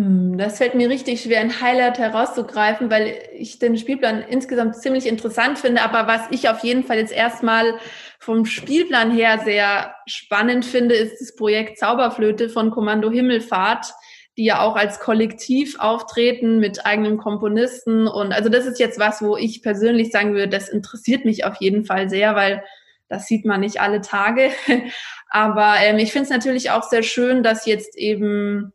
Hm, 0.00 0.38
das 0.38 0.56
fällt 0.56 0.74
mir 0.74 0.88
richtig 0.88 1.20
schwer, 1.20 1.40
ein 1.40 1.60
Highlight 1.60 1.98
herauszugreifen, 1.98 2.90
weil 2.90 3.18
ich 3.34 3.58
den 3.58 3.76
Spielplan 3.76 4.22
insgesamt 4.22 4.76
ziemlich 4.76 5.06
interessant 5.06 5.58
finde. 5.58 5.82
Aber 5.82 6.06
was 6.06 6.22
ich 6.30 6.48
auf 6.48 6.60
jeden 6.64 6.84
Fall 6.84 6.96
jetzt 6.96 7.12
erstmal 7.12 7.74
vom 8.18 8.46
Spielplan 8.46 9.10
her 9.10 9.40
sehr 9.44 9.94
spannend 10.06 10.64
finde, 10.64 10.94
ist 10.94 11.20
das 11.20 11.36
Projekt 11.36 11.78
Zauberflöte 11.78 12.48
von 12.48 12.70
Kommando 12.70 13.10
Himmelfahrt, 13.10 13.92
die 14.38 14.44
ja 14.44 14.62
auch 14.62 14.74
als 14.74 15.00
Kollektiv 15.00 15.78
auftreten 15.78 16.60
mit 16.60 16.86
eigenem 16.86 17.18
Komponisten. 17.18 18.08
Und 18.08 18.32
also 18.32 18.48
das 18.48 18.64
ist 18.64 18.80
jetzt 18.80 18.98
was, 18.98 19.20
wo 19.20 19.36
ich 19.36 19.62
persönlich 19.62 20.12
sagen 20.12 20.32
würde, 20.32 20.48
das 20.48 20.70
interessiert 20.70 21.26
mich 21.26 21.44
auf 21.44 21.56
jeden 21.60 21.84
Fall 21.84 22.08
sehr, 22.08 22.34
weil 22.34 22.64
das 23.08 23.26
sieht 23.26 23.44
man 23.44 23.60
nicht 23.60 23.82
alle 23.82 24.00
Tage. 24.00 24.50
Aber 25.28 25.74
ähm, 25.80 25.98
ich 25.98 26.10
finde 26.10 26.24
es 26.24 26.30
natürlich 26.30 26.70
auch 26.70 26.84
sehr 26.84 27.02
schön, 27.02 27.42
dass 27.42 27.66
jetzt 27.66 27.98
eben 27.98 28.72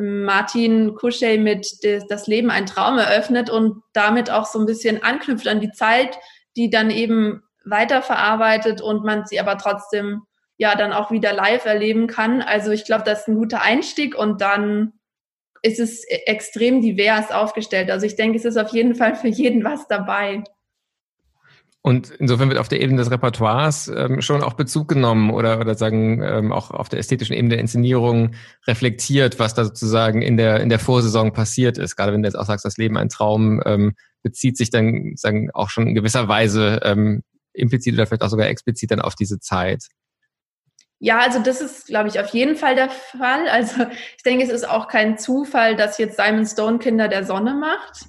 Martin 0.00 0.94
Kuschey 0.94 1.38
mit 1.38 1.78
Das 2.08 2.26
Leben 2.26 2.50
ein 2.50 2.66
Traum 2.66 2.98
eröffnet 2.98 3.50
und 3.50 3.82
damit 3.92 4.30
auch 4.30 4.46
so 4.46 4.58
ein 4.58 4.66
bisschen 4.66 5.02
anknüpft 5.02 5.46
an 5.46 5.60
die 5.60 5.72
Zeit, 5.72 6.18
die 6.56 6.70
dann 6.70 6.90
eben 6.90 7.42
weiterverarbeitet 7.64 8.80
und 8.80 9.04
man 9.04 9.26
sie 9.26 9.38
aber 9.38 9.58
trotzdem 9.58 10.22
ja 10.56 10.74
dann 10.74 10.92
auch 10.92 11.10
wieder 11.10 11.32
live 11.32 11.64
erleben 11.66 12.06
kann. 12.06 12.42
Also 12.42 12.70
ich 12.70 12.84
glaube, 12.84 13.04
das 13.04 13.20
ist 13.20 13.28
ein 13.28 13.36
guter 13.36 13.62
Einstieg 13.62 14.16
und 14.16 14.40
dann 14.40 14.94
ist 15.62 15.78
es 15.78 16.04
extrem 16.04 16.80
divers 16.80 17.30
aufgestellt. 17.30 17.90
Also 17.90 18.06
ich 18.06 18.16
denke, 18.16 18.38
es 18.38 18.46
ist 18.46 18.56
auf 18.56 18.70
jeden 18.70 18.94
Fall 18.94 19.14
für 19.14 19.28
jeden 19.28 19.62
was 19.64 19.86
dabei. 19.88 20.42
Und 21.82 22.10
insofern 22.10 22.50
wird 22.50 22.58
auf 22.58 22.68
der 22.68 22.80
Ebene 22.82 22.98
des 22.98 23.10
Repertoires 23.10 23.88
ähm, 23.88 24.20
schon 24.20 24.42
auch 24.42 24.52
Bezug 24.52 24.88
genommen 24.88 25.30
oder, 25.30 25.60
oder 25.60 25.74
sagen 25.74 26.22
ähm, 26.22 26.52
auch 26.52 26.70
auf 26.70 26.90
der 26.90 26.98
ästhetischen 26.98 27.34
Ebene 27.34 27.54
der 27.54 27.60
Inszenierung 27.60 28.32
reflektiert, 28.66 29.38
was 29.38 29.54
da 29.54 29.64
sozusagen 29.64 30.20
in 30.20 30.36
der, 30.36 30.60
in 30.60 30.68
der 30.68 30.78
Vorsaison 30.78 31.32
passiert 31.32 31.78
ist. 31.78 31.96
Gerade 31.96 32.12
wenn 32.12 32.22
du 32.22 32.28
jetzt 32.28 32.34
auch 32.36 32.44
sagst, 32.44 32.66
das 32.66 32.76
Leben 32.76 32.98
ein 32.98 33.08
Traum 33.08 33.62
ähm, 33.64 33.94
bezieht 34.22 34.58
sich 34.58 34.68
dann 34.68 35.14
sagen 35.16 35.50
auch 35.54 35.70
schon 35.70 35.86
in 35.86 35.94
gewisser 35.94 36.28
Weise 36.28 36.80
ähm, 36.84 37.22
implizit 37.54 37.94
oder 37.94 38.06
vielleicht 38.06 38.22
auch 38.22 38.28
sogar 38.28 38.48
explizit 38.48 38.90
dann 38.90 39.00
auf 39.00 39.14
diese 39.14 39.40
Zeit. 39.40 39.86
Ja, 40.98 41.20
also 41.20 41.38
das 41.38 41.62
ist, 41.62 41.86
glaube 41.86 42.10
ich, 42.10 42.20
auf 42.20 42.28
jeden 42.28 42.56
Fall 42.56 42.74
der 42.74 42.90
Fall. 42.90 43.48
Also 43.48 43.86
ich 44.18 44.22
denke, 44.22 44.44
es 44.44 44.50
ist 44.50 44.68
auch 44.68 44.86
kein 44.86 45.16
Zufall, 45.16 45.76
dass 45.76 45.96
jetzt 45.96 46.18
Simon 46.18 46.44
Stone 46.44 46.78
Kinder 46.78 47.08
der 47.08 47.24
Sonne 47.24 47.54
macht. 47.54 48.04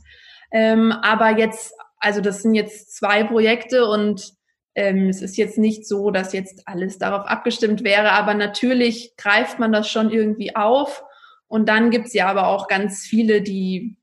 Ähm, 0.52 0.92
aber 0.92 1.38
jetzt 1.38 1.74
also 2.02 2.20
das 2.20 2.42
sind 2.42 2.56
jetzt 2.56 2.96
zwei 2.96 3.24
Projekte 3.24 3.88
und 3.88 4.34
ähm, 4.76 5.10
es 5.10 5.22
ist 5.22 5.38
jetzt 5.38 5.58
nicht 5.58 5.88
so, 5.88 6.12
dass 6.12 6.34
jetzt 6.34 6.68
alles 6.68 6.98
darauf 6.98 7.26
abgestimmt 7.28 7.84
wäre, 7.84 8.12
aber 8.12 8.34
natürlich 8.34 9.16
greift 9.18 9.60
man 9.60 9.72
das 9.72 9.90
schon 9.90 10.10
irgendwie 10.10 10.56
auf. 10.56 11.04
Und 11.48 11.68
dann 11.68 11.92
gibt's 11.92 12.14
ja 12.14 12.28
aber 12.28 12.48
auch 12.48 12.68
ganz 12.68 13.02
viele, 13.02 13.42
die 13.42 13.98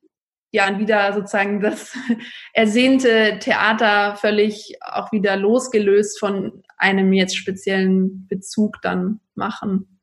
ja 0.50 0.78
wieder 0.78 1.12
sozusagen 1.12 1.60
das 1.60 1.96
ersehnte 2.52 3.38
Theater 3.40 4.16
völlig 4.16 4.76
auch 4.82 5.12
wieder 5.12 5.36
losgelöst 5.36 6.18
von 6.20 6.62
einem 6.76 7.12
jetzt 7.12 7.36
speziellen 7.36 8.26
Bezug 8.28 8.80
dann 8.82 9.20
machen. 9.34 10.00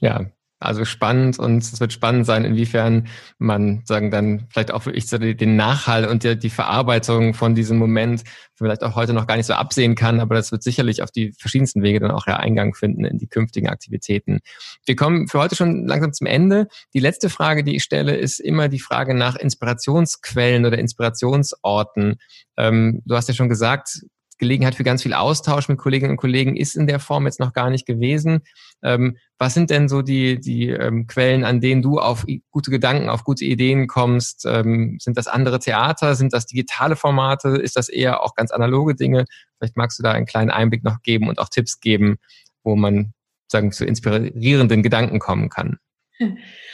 Ja, 0.00 0.30
also 0.60 0.84
spannend 0.84 1.38
und 1.38 1.62
es 1.62 1.78
wird 1.78 1.92
spannend 1.92 2.26
sein, 2.26 2.44
inwiefern 2.44 3.08
man 3.38 3.82
sagen 3.84 4.10
dann 4.10 4.46
vielleicht 4.50 4.72
auch 4.72 4.86
wirklich 4.86 5.06
den 5.08 5.56
Nachhall 5.56 6.06
und 6.06 6.24
die, 6.24 6.38
die 6.38 6.50
Verarbeitung 6.50 7.34
von 7.34 7.54
diesem 7.54 7.78
Moment 7.78 8.24
vielleicht 8.54 8.82
auch 8.82 8.96
heute 8.96 9.12
noch 9.12 9.28
gar 9.28 9.36
nicht 9.36 9.46
so 9.46 9.54
absehen 9.54 9.94
kann, 9.94 10.18
aber 10.18 10.34
das 10.34 10.50
wird 10.50 10.64
sicherlich 10.64 11.02
auf 11.02 11.12
die 11.12 11.32
verschiedensten 11.38 11.82
Wege 11.82 12.00
dann 12.00 12.10
auch 12.10 12.26
ja 12.26 12.38
Eingang 12.38 12.74
finden 12.74 13.04
in 13.04 13.18
die 13.18 13.28
künftigen 13.28 13.68
Aktivitäten. 13.68 14.40
Wir 14.84 14.96
kommen 14.96 15.28
für 15.28 15.38
heute 15.38 15.54
schon 15.54 15.86
langsam 15.86 16.12
zum 16.12 16.26
Ende. 16.26 16.66
Die 16.92 17.00
letzte 17.00 17.30
Frage, 17.30 17.62
die 17.62 17.76
ich 17.76 17.84
stelle, 17.84 18.16
ist 18.16 18.40
immer 18.40 18.68
die 18.68 18.80
Frage 18.80 19.14
nach 19.14 19.36
Inspirationsquellen 19.36 20.66
oder 20.66 20.78
Inspirationsorten. 20.78 22.16
Ähm, 22.56 23.02
du 23.04 23.14
hast 23.14 23.28
ja 23.28 23.34
schon 23.34 23.48
gesagt, 23.48 24.00
Gelegenheit 24.38 24.74
für 24.74 24.84
ganz 24.84 25.02
viel 25.02 25.14
Austausch 25.14 25.68
mit 25.68 25.78
Kolleginnen 25.78 26.12
und 26.12 26.16
Kollegen 26.16 26.56
ist 26.56 26.76
in 26.76 26.86
der 26.86 27.00
Form 27.00 27.26
jetzt 27.26 27.40
noch 27.40 27.52
gar 27.52 27.70
nicht 27.70 27.86
gewesen. 27.86 28.42
Ähm, 28.82 29.16
was 29.38 29.54
sind 29.54 29.70
denn 29.70 29.88
so 29.88 30.02
die, 30.02 30.40
die 30.40 30.68
ähm, 30.68 31.06
Quellen, 31.06 31.44
an 31.44 31.60
denen 31.60 31.82
du 31.82 31.98
auf 31.98 32.26
gute 32.50 32.70
Gedanken, 32.70 33.08
auf 33.08 33.24
gute 33.24 33.44
Ideen 33.44 33.86
kommst? 33.86 34.46
Ähm, 34.46 34.98
sind 35.00 35.16
das 35.16 35.26
andere 35.26 35.58
Theater? 35.58 36.14
Sind 36.14 36.32
das 36.32 36.46
digitale 36.46 36.96
Formate? 36.96 37.50
Ist 37.50 37.76
das 37.76 37.88
eher 37.88 38.22
auch 38.22 38.34
ganz 38.34 38.50
analoge 38.50 38.94
Dinge? 38.94 39.26
Vielleicht 39.58 39.76
magst 39.76 39.98
du 39.98 40.02
da 40.02 40.12
einen 40.12 40.26
kleinen 40.26 40.50
Einblick 40.50 40.84
noch 40.84 41.02
geben 41.02 41.28
und 41.28 41.38
auch 41.38 41.48
Tipps 41.48 41.80
geben, 41.80 42.18
wo 42.62 42.76
man 42.76 43.12
sagen 43.50 43.72
zu 43.72 43.84
inspirierenden 43.84 44.82
Gedanken 44.82 45.18
kommen 45.18 45.48
kann. 45.48 45.78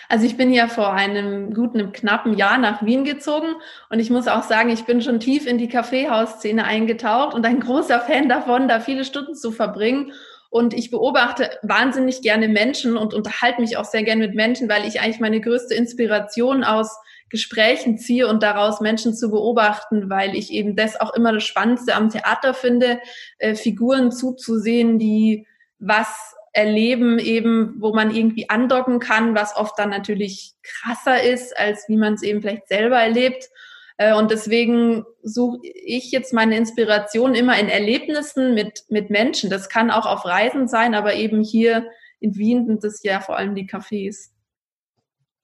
Also 0.09 0.27
ich 0.27 0.37
bin 0.37 0.53
ja 0.53 0.69
vor 0.69 0.93
einem 0.93 1.55
guten, 1.55 1.93
knappen 1.93 2.37
Jahr 2.37 2.59
nach 2.59 2.85
Wien 2.85 3.05
gezogen 3.05 3.55
und 3.91 4.01
ich 4.01 4.11
muss 4.11 4.29
auch 4.29 4.43
sagen, 4.43 4.71
ich 4.71 4.85
bin 4.85 5.03
schon 5.03 5.21
tief 5.21 5.47
in 5.47 5.59
die 5.59 5.69
Kaffeehausszene 5.69 6.65
eingetaucht 6.65 7.35
und 7.35 7.47
ein 7.47 7.61
großer 7.61 8.01
Fan 8.01 8.29
davon, 8.29 8.69
da 8.69 8.81
viele 8.81 9.05
Stunden 9.05 9.35
zu 9.35 9.51
verbringen. 9.51 10.13
Und 10.51 10.73
ich 10.73 10.91
beobachte 10.91 11.51
wahnsinnig 11.63 12.23
gerne 12.23 12.47
Menschen 12.49 12.97
und 12.97 13.13
unterhalte 13.13 13.61
mich 13.61 13.77
auch 13.77 13.85
sehr 13.85 14.05
gerne 14.05 14.25
mit 14.25 14.37
Menschen, 14.37 14.69
weil 14.69 14.87
ich 14.87 15.01
eigentlich 15.01 15.19
meine 15.19 15.41
größte 15.41 15.75
Inspiration 15.75 16.63
aus 16.63 16.97
Gesprächen 17.29 17.99
ziehe 17.99 18.29
und 18.29 18.45
daraus 18.45 18.81
Menschen 18.81 19.15
zu 19.15 19.31
beobachten, 19.31 20.11
weil 20.11 20.37
ich 20.37 20.53
eben 20.53 20.77
das 20.77 21.01
auch 21.01 21.13
immer 21.15 21.33
das 21.33 21.43
Spannendste 21.43 21.97
am 21.97 22.09
Theater 22.09 22.55
finde, 22.55 23.01
äh, 23.39 23.57
Figuren 23.57 24.13
zuzusehen, 24.13 25.01
die 25.01 25.49
was 25.81 26.37
erleben, 26.55 27.19
eben, 27.19 27.75
wo 27.81 27.93
man 27.93 28.15
irgendwie 28.15 28.49
andocken 28.49 29.01
kann, 29.01 29.35
was 29.35 29.57
oft 29.57 29.79
dann 29.79 29.91
natürlich 29.91 30.53
krasser 30.63 31.23
ist, 31.23 31.57
als 31.59 31.89
wie 31.89 31.97
man 31.97 32.15
es 32.15 32.23
eben 32.23 32.41
vielleicht 32.41 32.69
selber 32.69 32.97
erlebt. 32.97 33.51
Äh, 33.97 34.15
und 34.15 34.31
deswegen 34.31 35.05
suche 35.23 35.59
ich 35.63 36.13
jetzt 36.13 36.33
meine 36.33 36.57
Inspiration 36.57 37.35
immer 37.35 37.59
in 37.59 37.69
Erlebnissen 37.69 38.55
mit, 38.55 38.85
mit 38.89 39.11
Menschen. 39.11 39.51
Das 39.51 39.69
kann 39.69 39.91
auch 39.91 40.07
auf 40.07 40.25
Reisen 40.25 40.69
sein, 40.69 40.95
aber 40.95 41.15
eben 41.15 41.43
hier 41.43 41.87
in 42.21 42.37
Wien 42.37 42.67
sind 42.67 42.85
es 42.85 43.03
ja 43.03 43.21
vor 43.21 43.37
allem 43.37 43.55
die 43.55 43.69
Cafés. 43.69 44.31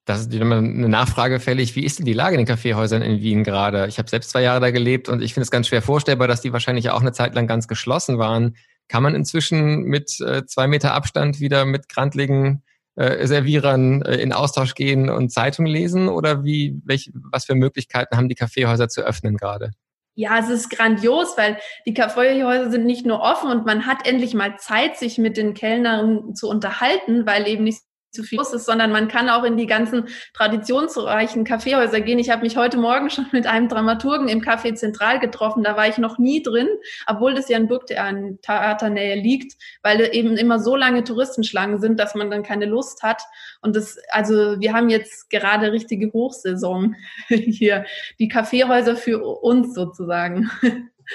Das 0.05 0.21
ist 0.21 0.33
eine 0.33 0.61
Nachfrage 0.61 1.39
fällig. 1.39 1.75
Wie 1.75 1.85
ist 1.85 1.99
denn 1.99 2.05
die 2.05 2.13
Lage 2.13 2.35
in 2.35 2.39
den 2.39 2.47
Kaffeehäusern 2.47 3.01
in 3.03 3.21
Wien 3.21 3.43
gerade? 3.43 3.85
Ich 3.87 3.99
habe 3.99 4.09
selbst 4.09 4.31
zwei 4.31 4.41
Jahre 4.41 4.59
da 4.59 4.71
gelebt 4.71 5.09
und 5.09 5.21
ich 5.21 5.33
finde 5.33 5.43
es 5.43 5.51
ganz 5.51 5.67
schwer 5.67 5.81
vorstellbar, 5.81 6.27
dass 6.27 6.41
die 6.41 6.53
wahrscheinlich 6.53 6.89
auch 6.89 7.01
eine 7.01 7.11
Zeit 7.11 7.35
lang 7.35 7.47
ganz 7.47 7.67
geschlossen 7.67 8.17
waren. 8.17 8.55
Kann 8.91 9.03
man 9.03 9.15
inzwischen 9.15 9.83
mit 9.83 10.19
äh, 10.19 10.45
zwei 10.45 10.67
Meter 10.67 10.93
Abstand 10.93 11.39
wieder 11.39 11.63
mit 11.63 11.87
grantligen 11.87 12.61
äh, 12.97 13.25
Servierern 13.25 14.01
äh, 14.01 14.17
in 14.17 14.33
Austausch 14.33 14.75
gehen 14.75 15.09
und 15.09 15.31
Zeitung 15.31 15.65
lesen? 15.65 16.09
Oder 16.09 16.43
wie, 16.43 16.81
welch, 16.83 17.09
was 17.13 17.45
für 17.45 17.55
Möglichkeiten 17.55 18.17
haben 18.17 18.27
die 18.27 18.35
Kaffeehäuser 18.35 18.89
zu 18.89 18.99
öffnen 18.99 19.37
gerade? 19.37 19.71
Ja, 20.13 20.39
es 20.39 20.49
ist 20.49 20.69
grandios, 20.69 21.37
weil 21.37 21.57
die 21.85 21.93
Kaffeehäuser 21.93 22.69
sind 22.69 22.85
nicht 22.85 23.05
nur 23.05 23.21
offen 23.21 23.49
und 23.49 23.65
man 23.65 23.85
hat 23.85 24.05
endlich 24.05 24.33
mal 24.33 24.57
Zeit, 24.57 24.97
sich 24.97 25.17
mit 25.17 25.37
den 25.37 25.53
Kellnern 25.53 26.35
zu 26.35 26.49
unterhalten, 26.49 27.25
weil 27.25 27.47
eben 27.47 27.63
nicht 27.63 27.83
zu 28.11 28.23
viel 28.23 28.41
ist, 28.41 28.65
sondern 28.65 28.91
man 28.91 29.07
kann 29.07 29.29
auch 29.29 29.43
in 29.43 29.57
die 29.57 29.67
ganzen 29.67 30.07
traditionsreichen 30.33 31.43
Kaffeehäuser 31.43 32.01
gehen. 32.01 32.19
Ich 32.19 32.29
habe 32.29 32.43
mich 32.43 32.57
heute 32.57 32.77
Morgen 32.77 33.09
schon 33.09 33.27
mit 33.31 33.47
einem 33.47 33.69
Dramaturgen 33.69 34.27
im 34.27 34.41
Café 34.41 34.75
Zentral 34.75 35.19
getroffen. 35.19 35.63
Da 35.63 35.77
war 35.77 35.87
ich 35.87 35.97
noch 35.97 36.17
nie 36.17 36.43
drin, 36.43 36.67
obwohl 37.07 37.33
das 37.33 37.49
ja 37.49 37.57
in 37.57 37.67
Burgtheaternähe 37.67 39.15
liegt, 39.15 39.53
weil 39.81 40.09
eben 40.13 40.37
immer 40.37 40.59
so 40.59 40.75
lange 40.75 41.03
Touristenschlangen 41.03 41.79
sind, 41.79 41.99
dass 41.99 42.15
man 42.15 42.29
dann 42.29 42.43
keine 42.43 42.65
Lust 42.65 43.03
hat. 43.03 43.21
Und 43.61 43.75
das, 43.75 43.97
also 44.09 44.59
wir 44.59 44.73
haben 44.73 44.89
jetzt 44.89 45.29
gerade 45.29 45.71
richtige 45.71 46.11
Hochsaison 46.13 46.95
hier. 47.27 47.85
Die 48.19 48.27
Kaffeehäuser 48.27 48.95
für 48.95 49.23
uns 49.23 49.73
sozusagen. 49.73 50.49